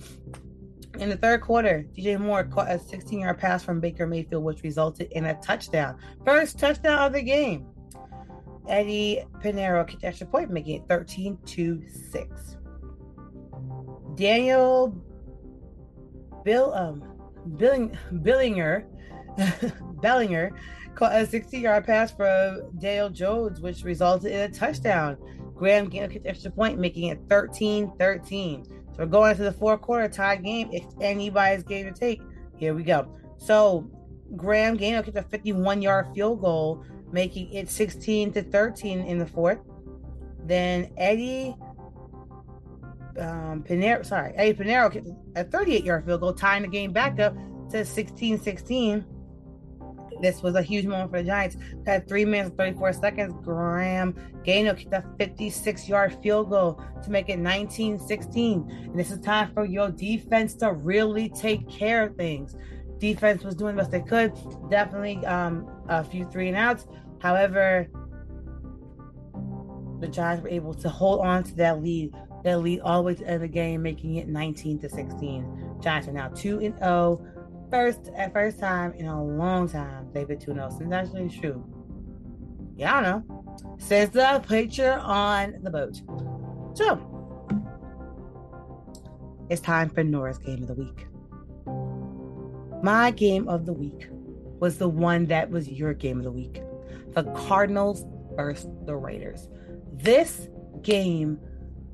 In 0.99 1.09
the 1.09 1.17
third 1.17 1.41
quarter, 1.41 1.85
DJ 1.95 2.17
Moore 2.17 2.45
caught 2.45 2.71
a 2.71 2.79
16 2.79 3.19
yard 3.19 3.37
pass 3.37 3.63
from 3.63 3.81
Baker 3.81 4.07
Mayfield, 4.07 4.43
which 4.43 4.63
resulted 4.63 5.11
in 5.11 5.25
a 5.25 5.33
touchdown. 5.41 5.97
First 6.23 6.57
touchdown 6.57 6.99
of 6.99 7.13
the 7.13 7.21
game. 7.21 7.67
Eddie 8.67 9.23
Piñeiro 9.43 9.87
kicked 9.87 10.03
extra 10.03 10.27
point, 10.27 10.49
making 10.49 10.77
it 10.77 10.87
13 10.87 11.37
to 11.45 11.83
6. 11.87 12.57
Daniel 14.15 14.95
Bill 16.43 16.73
um 16.73 17.03
Billing 17.57 17.97
Billinger 18.21 18.87
Bellinger 20.01 20.51
caught 20.95 21.13
a 21.13 21.25
60 21.25 21.59
yard 21.59 21.85
pass 21.85 22.11
from 22.11 22.71
Dale 22.77 23.09
Jones, 23.09 23.59
which 23.59 23.83
resulted 23.83 24.31
in 24.31 24.41
a 24.41 24.49
touchdown. 24.49 25.17
Graham 25.53 25.89
Gano 25.89 26.07
kicked 26.07 26.25
extra 26.25 26.51
point, 26.51 26.79
making 26.79 27.09
it 27.09 27.19
13 27.29 27.91
13. 27.99 28.65
So 28.65 28.73
we're 28.97 29.05
going 29.05 29.31
into 29.31 29.43
the 29.43 29.51
fourth 29.51 29.81
quarter 29.81 30.07
tie 30.07 30.37
game. 30.37 30.69
It's 30.71 30.95
anybody's 31.01 31.63
game 31.63 31.85
to 31.85 31.97
take. 31.97 32.21
Here 32.57 32.73
we 32.73 32.83
go. 32.83 33.07
So 33.37 33.89
Graham 34.35 34.77
Gano 34.77 35.03
kicked 35.03 35.17
a 35.17 35.23
51 35.23 35.81
yard 35.81 36.07
field 36.13 36.41
goal 36.41 36.83
making 37.15 37.49
it 37.53 37.69
16 37.69 38.33
to 38.33 38.43
13 38.43 38.99
in 38.99 39.17
the 39.17 39.25
fourth. 39.25 39.59
Then 40.43 40.91
Eddie 40.97 41.55
um, 43.17 43.63
Piñeiro, 43.63 44.05
sorry, 44.05 44.33
Eddie 44.35 44.53
Piñeiro 44.53 45.15
a 45.37 45.45
38 45.45 45.85
yard 45.85 46.05
field 46.05 46.19
goal, 46.19 46.33
tying 46.33 46.63
the 46.63 46.67
game 46.67 46.91
back 46.91 47.17
up 47.21 47.33
to 47.71 47.85
16 47.85 48.41
16. 48.41 49.05
This 50.21 50.43
was 50.43 50.55
a 50.55 50.61
huge 50.61 50.85
moment 50.85 51.11
for 51.11 51.21
the 51.21 51.27
Giants. 51.27 51.57
Had 51.85 52.07
three 52.07 52.25
minutes 52.25 52.49
and 52.49 52.57
34 52.57 52.93
seconds. 52.93 53.33
Graham 53.43 54.13
Gano 54.45 54.73
kicked 54.73 54.93
a 54.93 55.03
56 55.17 55.87
yard 55.87 56.17
field 56.21 56.49
goal 56.49 56.81
to 57.01 57.09
make 57.09 57.29
it 57.29 57.39
19 57.39 57.97
16. 57.97 58.69
And 58.91 58.99
this 58.99 59.09
is 59.09 59.21
time 59.21 59.53
for 59.53 59.65
your 59.65 59.89
defense 59.89 60.53
to 60.55 60.73
really 60.73 61.29
take 61.29 61.69
care 61.69 62.03
of 62.03 62.17
things. 62.17 62.57
Defense 62.97 63.43
was 63.43 63.55
doing 63.55 63.75
the 63.75 63.81
best 63.81 63.91
they 63.91 64.01
could. 64.01 64.33
Definitely 64.69 65.25
um, 65.25 65.69
a 65.89 66.03
few 66.03 66.25
three 66.29 66.47
and 66.47 66.57
outs. 66.57 66.87
However, 67.25 67.87
the 69.99 70.07
Giants 70.07 70.43
were 70.43 70.49
able 70.49 70.75
to 70.75 70.89
hold 70.89 71.21
on 71.21 71.43
to 71.45 71.55
that 71.55 71.81
lead, 71.81 72.13
that 72.43 72.59
lead 72.59 72.81
all 72.81 72.97
the 72.97 73.07
way 73.07 73.15
to 73.15 73.23
the 73.23 73.25
end 73.25 73.35
of 73.37 73.41
the 73.41 73.47
game, 73.47 73.81
making 73.81 74.17
it 74.17 74.27
19 74.27 74.77
to 74.81 74.89
16. 74.89 75.77
Giants 75.81 76.07
are 76.07 76.11
now 76.11 76.27
2 76.27 76.59
and 76.59 76.77
0. 76.77 77.25
First 77.71 78.11
at 78.15 78.31
first 78.31 78.59
time 78.59 78.93
in 78.93 79.07
a 79.07 79.23
long 79.23 79.67
time 79.67 80.07
they've 80.13 80.27
been 80.27 80.37
2 80.37 80.53
0. 80.53 80.69
Since 80.77 80.93
actually 80.93 81.29
true. 81.29 81.65
Yeah, 82.75 82.95
I 82.95 83.01
don't 83.01 83.27
know. 83.27 83.75
Since 83.79 84.11
the 84.11 84.43
picture 84.47 84.93
on 84.93 85.55
the 85.63 85.71
boat. 85.71 85.99
So 86.75 87.01
it's 89.49 89.61
time 89.61 89.89
for 89.89 90.03
Nora's 90.03 90.37
game 90.37 90.61
of 90.61 90.67
the 90.67 90.75
week. 90.75 91.07
My 92.83 93.09
game 93.09 93.47
of 93.47 93.65
the 93.65 93.73
week 93.73 94.09
was 94.59 94.77
the 94.77 94.89
one 94.89 95.25
that 95.25 95.49
was 95.49 95.67
your 95.67 95.95
game 95.95 96.19
of 96.19 96.23
the 96.23 96.31
week 96.31 96.61
the 97.15 97.23
Cardinals 97.31 98.05
versus 98.35 98.69
the 98.85 98.95
Raiders. 98.95 99.47
This 99.93 100.49
game, 100.81 101.39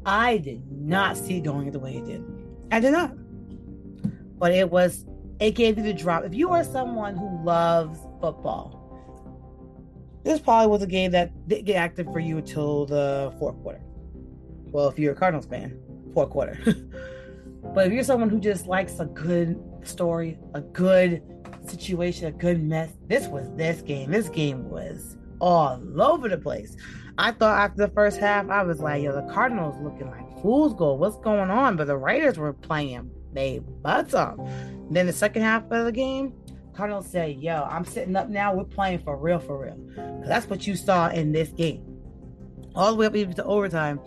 I 0.06 0.38
did 0.38 0.70
not 0.72 1.16
see 1.16 1.40
going 1.40 1.72
the 1.72 1.80
way 1.80 1.98
it 1.98 2.06
did. 2.06 2.24
I 2.72 2.80
did 2.80 2.92
not. 2.92 3.14
But 4.40 4.54
it 4.54 4.70
was, 4.70 5.06
it 5.40 5.52
gave 5.52 5.78
you 5.78 5.84
the 5.84 5.94
drop. 5.94 6.24
If 6.24 6.34
you 6.34 6.50
are 6.50 6.64
someone 6.64 7.16
who 7.16 7.44
loves 7.44 8.00
football, 8.20 8.80
this 10.24 10.40
probably 10.40 10.68
was 10.68 10.82
a 10.82 10.88
game 10.88 11.12
that 11.12 11.48
didn't 11.48 11.66
get 11.66 11.76
active 11.76 12.08
for 12.12 12.20
you 12.20 12.38
until 12.38 12.86
the 12.86 13.34
fourth 13.40 13.62
quarter. 13.62 13.82
Well, 14.72 14.88
if 14.88 14.98
you're 14.98 15.14
a 15.14 15.16
Cardinals 15.16 15.46
fan, 15.46 15.80
fourth 16.14 16.30
quarter. 16.30 16.58
but 17.74 17.88
if 17.88 17.94
you're 17.94 18.04
someone 18.04 18.30
who 18.30 18.40
just 18.40 18.68
likes 18.68 19.00
a 19.00 19.06
good 19.06 19.62
story, 19.84 20.40
a 20.54 20.62
good 20.62 21.24
situation, 21.72 22.28
a 22.28 22.32
good 22.32 22.62
mess. 22.62 22.92
This 23.08 23.28
was 23.28 23.50
this 23.56 23.82
game. 23.82 24.12
This 24.12 24.30
game 24.30 24.70
was 24.70 25.18
all 25.40 25.82
over 26.02 26.30
the 26.30 26.38
place. 26.38 26.76
I 27.18 27.32
thought 27.32 27.60
after 27.60 27.88
the 27.88 27.94
first 27.94 28.20
half, 28.20 28.50
I 28.50 28.64
was 28.64 28.80
like, 28.80 29.04
yo, 29.04 29.14
the 29.14 29.34
Cardinals 29.34 29.76
looking 29.82 30.10
like 30.10 30.42
fool's 30.42 30.74
gold. 30.74 31.00
What's 31.00 31.18
going 31.18 31.50
on? 31.50 31.76
But 31.76 31.88
the 31.88 31.98
Raiders 31.98 32.38
were 32.38 32.54
playing 32.54 33.12
they 33.34 33.60
butts 33.60 34.14
up. 34.14 34.38
Then 34.90 35.08
the 35.08 35.14
second 35.14 35.44
half 35.44 35.64
of 35.72 35.86
the 35.86 35.92
game, 35.92 36.34
Cardinals 36.74 37.08
said, 37.08 37.38
yo, 37.38 37.64
I'm 37.64 37.86
sitting 37.86 38.16
up 38.16 38.30
now. 38.30 38.54
We're 38.54 38.64
playing 38.66 39.00
for 39.00 39.16
real, 39.18 39.40
for 39.40 39.66
real. 39.66 39.78
That's 40.26 40.50
what 40.50 40.68
you 40.68 40.76
saw 40.76 41.10
in 41.10 41.32
this 41.32 41.50
game. 41.50 41.84
All 42.76 42.92
the 42.92 42.98
way 42.98 43.06
up 43.06 43.16
even 43.16 43.34
to 43.36 43.44
overtime. 43.44 44.00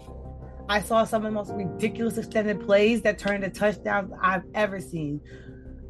I 0.68 0.81
saw 0.81 1.05
some 1.05 1.27
of 1.27 1.33
the 1.33 1.35
most 1.35 1.53
ridiculous 1.53 2.16
extended 2.16 2.64
plays 2.64 3.03
that 3.03 3.18
turned 3.18 3.44
into 3.44 3.59
touchdowns 3.59 4.12
I've 4.20 4.44
ever 4.55 4.81
seen. 4.81 5.20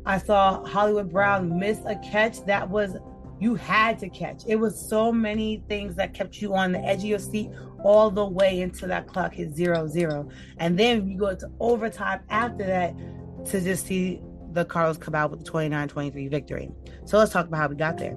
I 0.07 0.19
saw 0.19 0.65
Hollywood 0.65 1.11
Brown 1.11 1.59
miss 1.59 1.81
a 1.87 1.97
catch 1.97 2.45
that 2.47 2.69
was 2.69 2.97
you 3.41 3.55
had 3.55 3.99
to 3.99 4.09
catch. 4.09 4.43
It 4.47 4.57
was 4.57 4.79
so 4.79 5.13
many 5.13 5.65
things 5.69 5.97
that 5.97 6.15
kept 6.15 6.41
you 6.41 6.55
on 6.55 6.73
the 6.73 6.79
edge 6.79 6.99
of 6.99 7.05
your 7.05 7.19
seat 7.19 7.51
all 7.83 8.11
the 8.11 8.25
way 8.25 8.63
until 8.63 8.89
that 8.89 9.07
clock 9.07 9.35
hit 9.35 9.55
zero 9.55 9.87
zero. 9.87 10.29
And 10.59 10.79
then 10.79 11.09
you 11.09 11.19
go 11.19 11.35
to 11.35 11.51
overtime 11.61 12.21
after 12.31 12.65
that 12.65 12.95
to 13.47 13.61
just 13.61 13.87
see 13.87 14.23
the 14.53 14.65
Cardinals 14.65 14.99
come 14.99 15.15
out 15.15 15.31
with 15.31 15.45
the 15.45 15.51
29-23 15.51 16.31
victory. 16.31 16.71
So 17.07 17.19
let's 17.19 17.33
talk 17.33 17.49
about 17.49 17.59
how 17.59 17.69
we 17.69 17.77
got 17.77 17.99
there. 17.99 18.17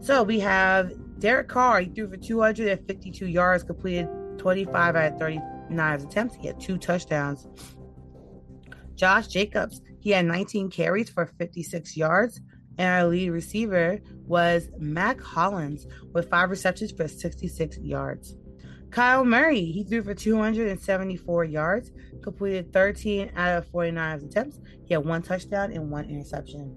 So 0.00 0.22
we 0.22 0.38
have 0.40 0.92
Derek 1.18 1.48
Carr, 1.48 1.80
he 1.80 1.86
threw 1.88 2.10
for 2.10 2.16
252 2.16 3.26
yards, 3.26 3.62
completed 3.62 4.08
25 4.38 4.96
out 4.96 5.12
of 5.12 5.18
39 5.18 6.00
attempts. 6.00 6.34
He 6.34 6.46
had 6.48 6.60
two 6.60 6.76
touchdowns. 6.76 7.46
Josh 8.94 9.28
Jacobs, 9.28 9.80
he 10.02 10.10
had 10.10 10.26
19 10.26 10.68
carries 10.68 11.08
for 11.08 11.26
56 11.26 11.96
yards. 11.96 12.40
And 12.76 12.88
our 12.88 13.08
lead 13.08 13.30
receiver 13.30 14.00
was 14.26 14.68
Mack 14.78 15.20
Hollins 15.20 15.86
with 16.12 16.28
five 16.28 16.50
receptions 16.50 16.90
for 16.90 17.06
66 17.06 17.78
yards. 17.78 18.34
Kyle 18.90 19.24
Murray, 19.24 19.64
he 19.64 19.84
threw 19.84 20.02
for 20.02 20.12
274 20.12 21.44
yards, 21.44 21.92
completed 22.20 22.72
13 22.72 23.30
out 23.36 23.58
of 23.58 23.68
49 23.68 24.24
attempts. 24.24 24.58
He 24.84 24.94
had 24.94 25.04
one 25.04 25.22
touchdown 25.22 25.70
and 25.70 25.88
one 25.88 26.06
interception. 26.06 26.76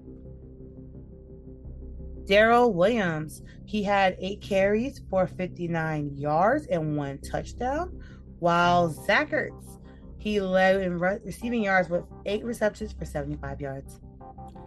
Darrel 2.26 2.72
Williams, 2.72 3.42
he 3.64 3.82
had 3.82 4.16
eight 4.20 4.40
carries 4.40 5.00
for 5.10 5.26
59 5.26 6.16
yards 6.16 6.66
and 6.68 6.96
one 6.96 7.18
touchdown, 7.18 8.00
while 8.38 8.88
Zach 8.88 9.30
Ertz, 9.30 9.75
he 10.18 10.40
led 10.40 10.80
in 10.80 10.98
re- 10.98 11.18
receiving 11.24 11.64
yards 11.64 11.88
with 11.88 12.04
eight 12.24 12.44
receptions 12.44 12.92
for 12.92 13.04
75 13.04 13.60
yards. 13.60 14.00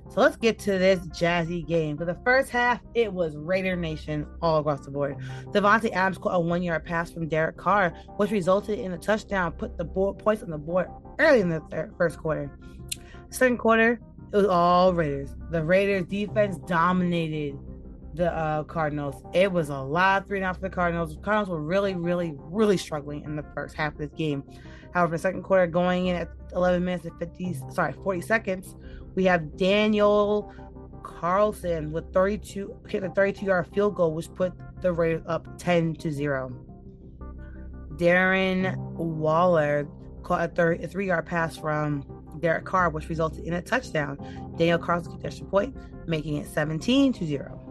So 0.09 0.21
let's 0.21 0.37
get 0.37 0.57
to 0.59 0.77
this 0.79 0.99
jazzy 1.09 1.65
game. 1.67 1.95
For 1.95 2.05
the 2.05 2.17
first 2.25 2.49
half, 2.49 2.81
it 2.95 3.13
was 3.13 3.35
Raider 3.35 3.75
Nation 3.75 4.25
all 4.41 4.59
across 4.59 4.83
the 4.83 4.91
board. 4.91 5.17
Davante 5.47 5.91
Adams 5.91 6.17
caught 6.17 6.35
a 6.35 6.39
one-yard 6.39 6.83
pass 6.83 7.11
from 7.11 7.27
Derek 7.27 7.57
Carr, 7.57 7.93
which 8.17 8.31
resulted 8.31 8.79
in 8.79 8.93
a 8.93 8.97
touchdown, 8.97 9.51
put 9.51 9.77
the 9.77 9.85
board, 9.85 10.17
points 10.17 10.41
on 10.41 10.49
the 10.49 10.57
board 10.57 10.87
early 11.19 11.41
in 11.41 11.49
the 11.49 11.91
first 11.97 12.17
quarter. 12.17 12.51
Second 13.29 13.59
quarter, 13.59 13.99
it 14.31 14.35
was 14.35 14.47
all 14.47 14.93
Raiders. 14.93 15.35
The 15.51 15.63
Raiders 15.63 16.05
defense 16.05 16.57
dominated 16.65 17.59
the 18.15 18.33
uh, 18.33 18.63
Cardinals. 18.63 19.23
It 19.33 19.51
was 19.51 19.69
a 19.69 19.79
lot 19.79 20.23
of 20.23 20.27
three 20.27 20.41
out 20.41 20.55
for 20.55 20.61
the 20.61 20.69
Cardinals. 20.69 21.15
The 21.15 21.21
Cardinals 21.21 21.49
were 21.49 21.61
really, 21.61 21.95
really, 21.95 22.33
really 22.35 22.77
struggling 22.77 23.23
in 23.23 23.35
the 23.35 23.45
first 23.53 23.75
half 23.75 23.93
of 23.93 23.99
this 23.99 24.11
game. 24.17 24.43
However, 24.93 25.11
the 25.11 25.19
second 25.19 25.43
quarter 25.43 25.67
going 25.67 26.07
in 26.07 26.15
at 26.15 26.29
11 26.53 26.83
minutes 26.83 27.05
and 27.05 27.17
50, 27.19 27.57
sorry, 27.71 27.93
40 27.93 28.21
seconds, 28.21 28.75
we 29.15 29.25
have 29.25 29.55
Daniel 29.57 30.53
Carlson 31.03 31.91
with 31.91 32.11
32 32.13 32.75
hit 32.87 33.03
a 33.03 33.09
32 33.09 33.45
yard 33.45 33.67
field 33.73 33.95
goal, 33.95 34.13
which 34.13 34.33
put 34.35 34.53
the 34.81 34.91
Raiders 34.91 35.23
up 35.27 35.47
10 35.57 35.95
to 35.95 36.11
0. 36.11 36.55
Darren 37.95 38.77
Waller 38.93 39.87
caught 40.23 40.43
a, 40.43 40.47
30, 40.47 40.83
a 40.83 40.87
three 40.87 41.07
yard 41.07 41.25
pass 41.25 41.57
from 41.57 42.03
Derek 42.39 42.65
Carr, 42.65 42.89
which 42.89 43.09
resulted 43.09 43.43
in 43.43 43.53
a 43.53 43.61
touchdown. 43.61 44.17
Daniel 44.57 44.77
Carlson 44.77 45.11
kicked 45.11 45.25
extra 45.25 45.45
point, 45.45 45.75
making 46.07 46.37
it 46.37 46.47
17 46.47 47.13
to 47.13 47.25
0. 47.25 47.65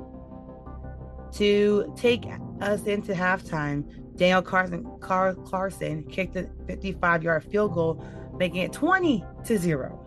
To 1.34 1.94
take 1.96 2.24
us 2.60 2.84
into 2.84 3.12
halftime, 3.12 3.84
Daniel 4.18 4.42
Carson, 4.42 4.84
Car- 5.00 5.34
Carson 5.46 6.02
kicked 6.04 6.36
a 6.36 6.48
55 6.66 7.22
yard 7.22 7.44
field 7.44 7.72
goal, 7.72 8.04
making 8.36 8.62
it 8.62 8.72
20 8.72 9.24
to 9.44 9.56
0. 9.56 10.04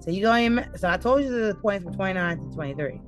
So 0.00 0.10
you 0.10 0.20
going 0.20 0.64
so 0.76 0.90
I 0.90 0.96
told 0.96 1.22
you 1.22 1.30
the 1.30 1.54
points 1.54 1.84
were 1.84 1.92
29 1.92 2.38
to 2.40 2.54
23. 2.54 3.00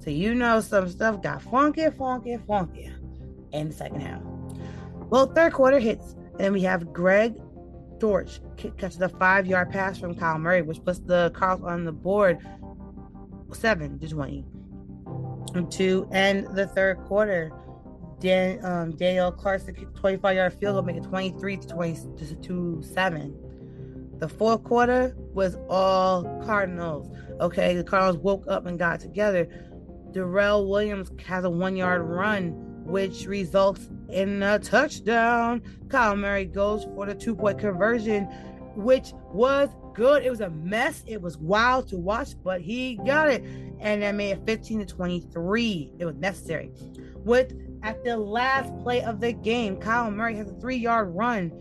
So 0.00 0.10
you 0.10 0.34
know 0.34 0.60
some 0.60 0.88
stuff 0.88 1.22
got 1.22 1.42
funky, 1.42 1.88
funky, 1.90 2.38
funky 2.46 2.90
in 3.52 3.68
the 3.68 3.74
second 3.74 4.00
half. 4.00 4.22
Well, 5.10 5.26
third 5.26 5.52
quarter 5.52 5.78
hits, 5.78 6.12
and 6.12 6.38
then 6.38 6.52
we 6.52 6.62
have 6.62 6.92
Greg 6.92 7.34
Dortch 7.98 8.40
catches 8.56 9.00
a 9.00 9.08
five 9.08 9.46
yard 9.46 9.70
pass 9.70 9.98
from 9.98 10.14
Kyle 10.14 10.38
Murray, 10.38 10.62
which 10.62 10.82
puts 10.84 11.00
the 11.00 11.30
Carls 11.34 11.62
on 11.62 11.84
the 11.84 11.92
board 11.92 12.38
seven 13.52 13.98
to 13.98 14.08
20. 14.08 14.44
And 15.54 15.70
to 15.72 16.08
end 16.12 16.46
the 16.54 16.66
third 16.66 16.98
quarter, 16.98 17.52
Dan, 18.20 18.64
um, 18.64 18.96
Daniel 18.96 19.30
Carson 19.30 19.74
kicked 19.74 19.96
25 19.96 20.36
yard 20.36 20.52
field 20.54 20.74
goal, 20.74 20.82
making 20.82 21.04
23 21.04 21.56
to 21.58 21.68
20 21.68 21.96
to 22.42 22.82
7. 22.82 23.48
The 24.18 24.28
fourth 24.28 24.64
quarter 24.64 25.14
was 25.32 25.56
all 25.68 26.24
Cardinals. 26.44 27.08
Okay, 27.40 27.76
the 27.76 27.84
Cardinals 27.84 28.18
woke 28.18 28.44
up 28.48 28.66
and 28.66 28.76
got 28.78 28.98
together. 28.98 29.46
Darrel 30.10 30.68
Williams 30.68 31.12
has 31.24 31.44
a 31.44 31.50
one 31.50 31.76
yard 31.76 32.02
run, 32.02 32.50
which 32.84 33.26
results 33.26 33.88
in 34.08 34.42
a 34.42 34.58
touchdown. 34.58 35.62
Kyle 35.88 36.16
Murray 36.16 36.46
goes 36.46 36.84
for 36.84 37.06
the 37.06 37.14
two 37.14 37.36
point 37.36 37.60
conversion, 37.60 38.24
which 38.74 39.12
was 39.32 39.68
good. 39.94 40.24
It 40.24 40.30
was 40.30 40.40
a 40.40 40.50
mess. 40.50 41.04
It 41.06 41.22
was 41.22 41.36
wild 41.38 41.88
to 41.88 41.96
watch, 41.96 42.30
but 42.42 42.60
he 42.60 42.96
got 43.06 43.28
it. 43.28 43.44
And 43.78 44.02
that 44.02 44.16
made 44.16 44.30
it 44.30 44.46
15 44.46 44.80
to 44.80 44.86
23. 44.86 45.92
It 45.98 46.04
was 46.04 46.16
necessary. 46.16 46.72
With 47.24 47.52
at 47.82 48.04
the 48.04 48.16
last 48.16 48.76
play 48.78 49.02
of 49.02 49.20
the 49.20 49.32
game, 49.32 49.76
Kyle 49.76 50.10
Murray 50.10 50.36
has 50.36 50.50
a 50.50 50.54
three 50.54 50.76
yard 50.76 51.14
run 51.14 51.52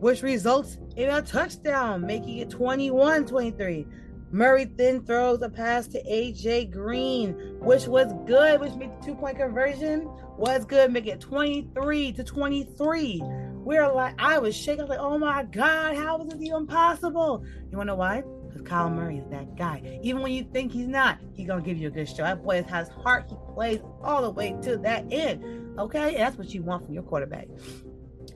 which 0.00 0.22
results 0.22 0.78
in 0.96 1.10
a 1.10 1.22
touchdown, 1.22 2.06
making 2.06 2.38
it 2.38 2.50
21 2.50 3.26
23. 3.26 3.86
Murray 4.30 4.64
then 4.64 5.04
throws 5.04 5.40
a 5.42 5.48
pass 5.48 5.86
to 5.88 6.02
AJ 6.04 6.70
Green, 6.70 7.32
which 7.60 7.86
was 7.86 8.12
good, 8.26 8.60
which 8.60 8.74
made 8.74 8.90
the 8.90 9.04
two 9.04 9.14
point 9.14 9.38
conversion 9.38 10.08
was 10.36 10.64
good, 10.64 10.92
making 10.92 11.14
it 11.14 11.20
23 11.20 12.12
to 12.12 12.22
23. 12.22 13.22
We're 13.24 13.92
like, 13.92 14.14
I 14.18 14.38
was 14.38 14.54
shaking, 14.54 14.86
like, 14.86 15.00
oh 15.00 15.18
my 15.18 15.44
God, 15.44 15.96
how 15.96 16.22
is 16.22 16.28
this 16.28 16.42
even 16.42 16.66
possible? 16.66 17.44
You 17.70 17.78
wanna 17.78 17.92
know 17.92 17.96
why? 17.96 18.22
Because 18.58 18.68
Kyle 18.68 18.90
Murray 18.90 19.18
is 19.18 19.28
that 19.30 19.56
guy. 19.56 20.00
Even 20.02 20.22
when 20.22 20.32
you 20.32 20.44
think 20.44 20.72
he's 20.72 20.88
not, 20.88 21.18
he's 21.34 21.46
gonna 21.46 21.62
give 21.62 21.78
you 21.78 21.88
a 21.88 21.90
good 21.90 22.08
show. 22.08 22.24
That 22.24 22.42
boy 22.42 22.62
has 22.64 22.88
heart, 22.88 23.26
he 23.28 23.36
plays 23.54 23.80
all 24.02 24.22
the 24.22 24.30
way 24.30 24.56
to 24.62 24.76
that 24.78 25.04
end. 25.10 25.78
Okay, 25.78 26.16
that's 26.16 26.36
what 26.36 26.52
you 26.54 26.62
want 26.62 26.84
from 26.84 26.94
your 26.94 27.02
quarterback. 27.02 27.48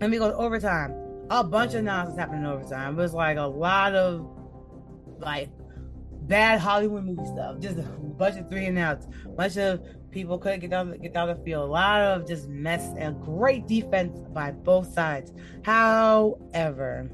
Let 0.01 0.11
me 0.11 0.19
go 0.19 0.31
to 0.31 0.37
overtime 0.37 0.95
a 1.31 1.43
bunch 1.43 1.75
of 1.75 1.85
nonsense 1.85 2.19
happening 2.19 2.45
overtime. 2.45 2.99
It 2.99 3.03
was 3.03 3.15
like 3.15 3.39
a 3.39 3.43
lot 3.43 3.95
of 3.95 4.29
like 5.19 5.49
bad 6.23 6.61
Hollywood 6.61 7.05
movie 7.05 7.27
stuff. 7.27 7.59
Just 7.59 7.79
a 7.79 7.83
bunch 7.83 8.39
of 8.39 8.51
three 8.51 8.67
and 8.67 8.79
outs. 8.79 9.07
Bunch 9.37 9.57
of 9.57 9.81
people 10.11 10.39
couldn't 10.39 10.61
get 10.61 10.71
down 10.71 10.97
get 10.99 11.15
down 11.15 11.29
the 11.29 11.37
field. 11.37 11.69
A 11.69 11.73
lot 11.73 12.01
of 12.01 12.27
just 12.27 12.49
mess 12.49 12.93
and 12.99 13.21
great 13.21 13.67
defense 13.67 14.19
by 14.33 14.51
both 14.51 14.93
sides. 14.93 15.33
However, 15.63 17.11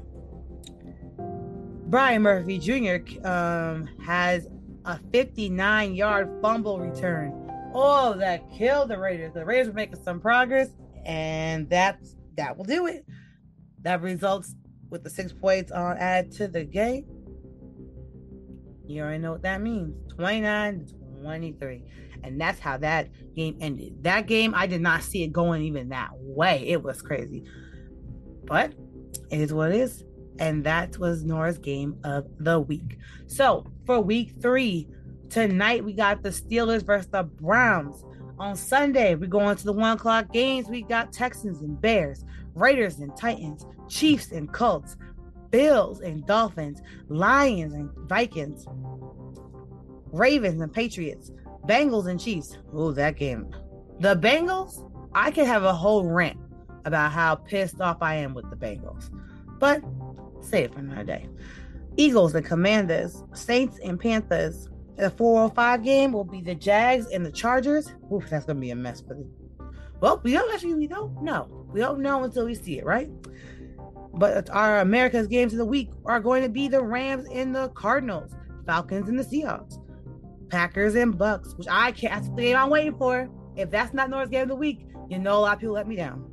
Byron 1.89 2.21
Murphy 2.21 2.59
Jr. 2.59 3.27
Um, 3.27 3.89
has 4.05 4.47
a 4.85 4.99
59 5.11 5.95
yard 5.95 6.29
fumble 6.41 6.79
return. 6.79 7.33
Oh, 7.73 8.13
that 8.17 8.49
killed 8.51 8.89
the 8.89 8.99
Raiders. 8.99 9.33
The 9.33 9.43
Raiders 9.43 9.67
were 9.67 9.73
making 9.73 10.03
some 10.03 10.19
progress, 10.19 10.69
and 11.05 11.69
that's 11.69 12.15
that 12.37 12.57
will 12.57 12.65
do 12.65 12.85
it. 12.85 13.05
That 13.81 14.01
results 14.01 14.55
with 14.89 15.03
the 15.03 15.09
six 15.09 15.33
points 15.33 15.71
on 15.71 15.97
add 15.97 16.31
to 16.33 16.47
the 16.47 16.63
game. 16.63 17.05
You 18.87 19.01
already 19.01 19.19
know 19.19 19.31
what 19.31 19.43
that 19.43 19.61
means 19.61 19.95
29 20.13 20.85
to 20.85 20.93
23. 21.21 21.83
And 22.23 22.39
that's 22.39 22.59
how 22.59 22.77
that 22.77 23.09
game 23.35 23.57
ended. 23.61 24.03
That 24.03 24.27
game, 24.27 24.53
I 24.55 24.67
did 24.67 24.81
not 24.81 25.03
see 25.03 25.23
it 25.23 25.31
going 25.31 25.61
even 25.63 25.89
that 25.89 26.09
way. 26.13 26.67
It 26.67 26.83
was 26.83 27.01
crazy. 27.01 27.45
But 28.45 28.73
it 29.29 29.39
is 29.39 29.53
what 29.53 29.71
it 29.71 29.77
is. 29.77 30.03
And 30.39 30.63
that 30.63 30.97
was 30.97 31.23
Nora's 31.23 31.57
game 31.57 31.99
of 32.03 32.25
the 32.39 32.59
week. 32.59 32.97
So 33.27 33.65
for 33.85 33.99
week 34.01 34.33
three, 34.41 34.87
tonight 35.29 35.83
we 35.83 35.93
got 35.93 36.23
the 36.23 36.29
Steelers 36.29 36.83
versus 36.83 37.07
the 37.11 37.23
Browns. 37.23 38.03
On 38.39 38.55
Sunday, 38.55 39.15
we're 39.15 39.27
going 39.27 39.55
to 39.57 39.65
the 39.65 39.73
one 39.73 39.97
o'clock 39.97 40.31
games. 40.31 40.69
We 40.69 40.81
got 40.81 41.11
Texans 41.11 41.61
and 41.61 41.79
Bears. 41.79 42.23
Raiders 42.55 42.99
and 42.99 43.15
Titans, 43.15 43.65
Chiefs 43.87 44.31
and 44.31 44.51
Colts, 44.51 44.97
Bills 45.49 46.01
and 46.01 46.25
Dolphins, 46.25 46.81
Lions 47.07 47.73
and 47.73 47.89
Vikings, 48.07 48.65
Ravens 50.11 50.61
and 50.61 50.71
Patriots, 50.71 51.31
Bengals 51.65 52.07
and 52.07 52.19
Chiefs. 52.19 52.57
Oh, 52.73 52.91
that 52.91 53.15
game. 53.15 53.49
The 53.99 54.15
Bengals, 54.15 54.89
I 55.13 55.31
could 55.31 55.47
have 55.47 55.63
a 55.63 55.73
whole 55.73 56.03
rant 56.03 56.37
about 56.85 57.11
how 57.11 57.35
pissed 57.35 57.81
off 57.81 57.97
I 58.01 58.15
am 58.15 58.33
with 58.33 58.49
the 58.49 58.55
Bengals, 58.55 59.09
but 59.59 59.81
save 60.41 60.65
it 60.65 60.73
for 60.73 60.79
another 60.79 61.03
day. 61.03 61.27
Eagles 61.97 62.35
and 62.35 62.45
Commanders, 62.45 63.23
Saints 63.33 63.79
and 63.83 63.99
Panthers. 63.99 64.69
The 64.97 65.09
405 65.09 65.83
game 65.83 66.11
will 66.11 66.25
be 66.25 66.41
the 66.41 66.55
Jags 66.55 67.07
and 67.07 67.25
the 67.25 67.31
Chargers. 67.31 67.93
Oof, 68.11 68.29
that's 68.29 68.45
gonna 68.45 68.59
be 68.59 68.71
a 68.71 68.75
mess 68.75 69.01
the 69.01 69.25
well, 70.01 70.21
we 70.23 70.31
don't 70.31 70.53
actually 70.53 70.75
we 70.75 70.87
don't 70.87 71.21
know. 71.21 71.47
We 71.71 71.81
don't 71.81 71.99
know 71.99 72.23
until 72.23 72.45
we 72.45 72.55
see 72.55 72.79
it, 72.79 72.85
right? 72.85 73.09
But 74.13 74.49
our 74.49 74.79
America's 74.79 75.27
games 75.27 75.53
of 75.53 75.59
the 75.59 75.65
week 75.65 75.89
are 76.05 76.19
going 76.19 76.41
to 76.43 76.49
be 76.49 76.67
the 76.67 76.81
Rams 76.81 77.27
and 77.31 77.53
the 77.53 77.69
Cardinals, 77.69 78.31
Falcons 78.65 79.09
and 79.09 79.19
the 79.19 79.23
Seahawks. 79.23 79.77
Packers 80.49 80.95
and 80.95 81.17
Bucks, 81.17 81.53
which 81.55 81.67
I 81.69 81.91
can't. 81.91 82.13
That's 82.13 82.29
the 82.29 82.41
game 82.41 82.55
I'm 82.55 82.69
waiting 82.69 82.97
for. 82.97 83.29
If 83.55 83.69
that's 83.69 83.93
not 83.93 84.09
North's 84.09 84.31
game 84.31 84.43
of 84.43 84.47
the 84.49 84.55
week, 84.55 84.87
you 85.09 85.19
know 85.19 85.37
a 85.37 85.41
lot 85.41 85.53
of 85.55 85.59
people 85.59 85.75
let 85.75 85.87
me 85.87 85.95
down. 85.95 86.25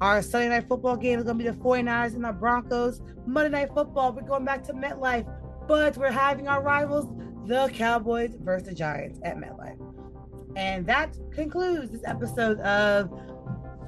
Our 0.00 0.20
Sunday 0.20 0.50
night 0.50 0.68
football 0.68 0.96
game 0.96 1.18
is 1.18 1.24
going 1.24 1.38
to 1.38 1.44
be 1.44 1.50
the 1.50 1.56
49ers 1.56 2.14
and 2.14 2.24
the 2.24 2.32
Broncos. 2.32 3.00
Monday 3.26 3.50
night 3.50 3.70
football, 3.74 4.12
we're 4.12 4.22
going 4.22 4.44
back 4.44 4.62
to 4.64 4.74
MetLife, 4.74 5.26
but 5.66 5.96
we're 5.96 6.10
having 6.10 6.48
our 6.48 6.62
rivals, 6.62 7.06
the 7.46 7.68
Cowboys 7.72 8.34
versus 8.40 8.68
the 8.68 8.74
Giants 8.74 9.20
at 9.24 9.36
MetLife. 9.38 9.80
And 10.54 10.86
that 10.86 11.16
concludes 11.32 11.90
this 11.90 12.02
episode 12.04 12.60
of 12.60 13.10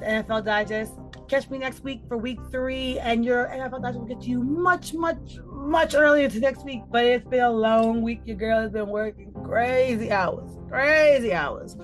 the 0.01 0.07
NFL 0.07 0.47
Digest. 0.47 0.94
Catch 1.29 1.51
me 1.51 1.59
next 1.59 1.85
week 1.85 2.01
for 2.09 2.16
week 2.16 2.38
three, 2.51 2.99
and 3.01 3.23
your 3.23 3.47
NFL 3.49 3.83
Digest 3.83 3.99
will 3.99 4.07
get 4.07 4.23
to 4.23 4.31
you 4.31 4.42
much, 4.42 4.94
much, 4.94 5.38
much 5.44 5.94
earlier 5.94 6.31
to 6.31 6.40
next 6.40 6.64
week. 6.64 6.83
But 6.90 7.05
it's 7.05 7.27
been 7.29 7.40
a 7.40 7.51
long 7.51 8.01
week. 8.01 8.23
Your 8.25 8.37
girl 8.37 8.62
has 8.62 8.71
been 8.71 8.88
working 8.88 9.31
crazy 9.44 10.11
hours, 10.11 10.51
crazy 10.71 11.35
hours. 11.35 11.77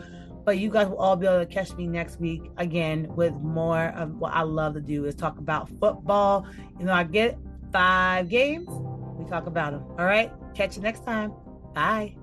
But 0.45 0.59
you 0.59 0.71
guys 0.71 0.89
will 0.89 0.99
all 0.99 1.17
be 1.17 1.27
able 1.27 1.41
to 1.41 1.47
catch 1.47 1.73
me 1.75 1.87
next 1.87 2.21
week 2.21 2.51
again 2.59 3.09
with 3.17 3.35
more 3.35 3.87
of 3.97 4.17
what 4.17 4.35
I 4.35 4.43
love 4.43 4.75
to 4.75 4.81
do 4.81 5.07
is 5.07 5.15
talk 5.15 5.39
about 5.39 5.69
football. 5.81 6.47
You 6.79 6.87
know, 6.87 6.93
I 6.93 7.05
get 7.05 7.39
five 7.73 8.29
games, 8.29 8.69
we 9.19 9.25
talk 9.29 9.47
about 9.47 9.73
them. 9.73 9.85
All 9.99 10.05
right. 10.05 10.31
Catch 10.55 10.77
you 10.77 10.83
next 10.83 11.05
time. 11.05 11.33
Bye. 11.75 12.17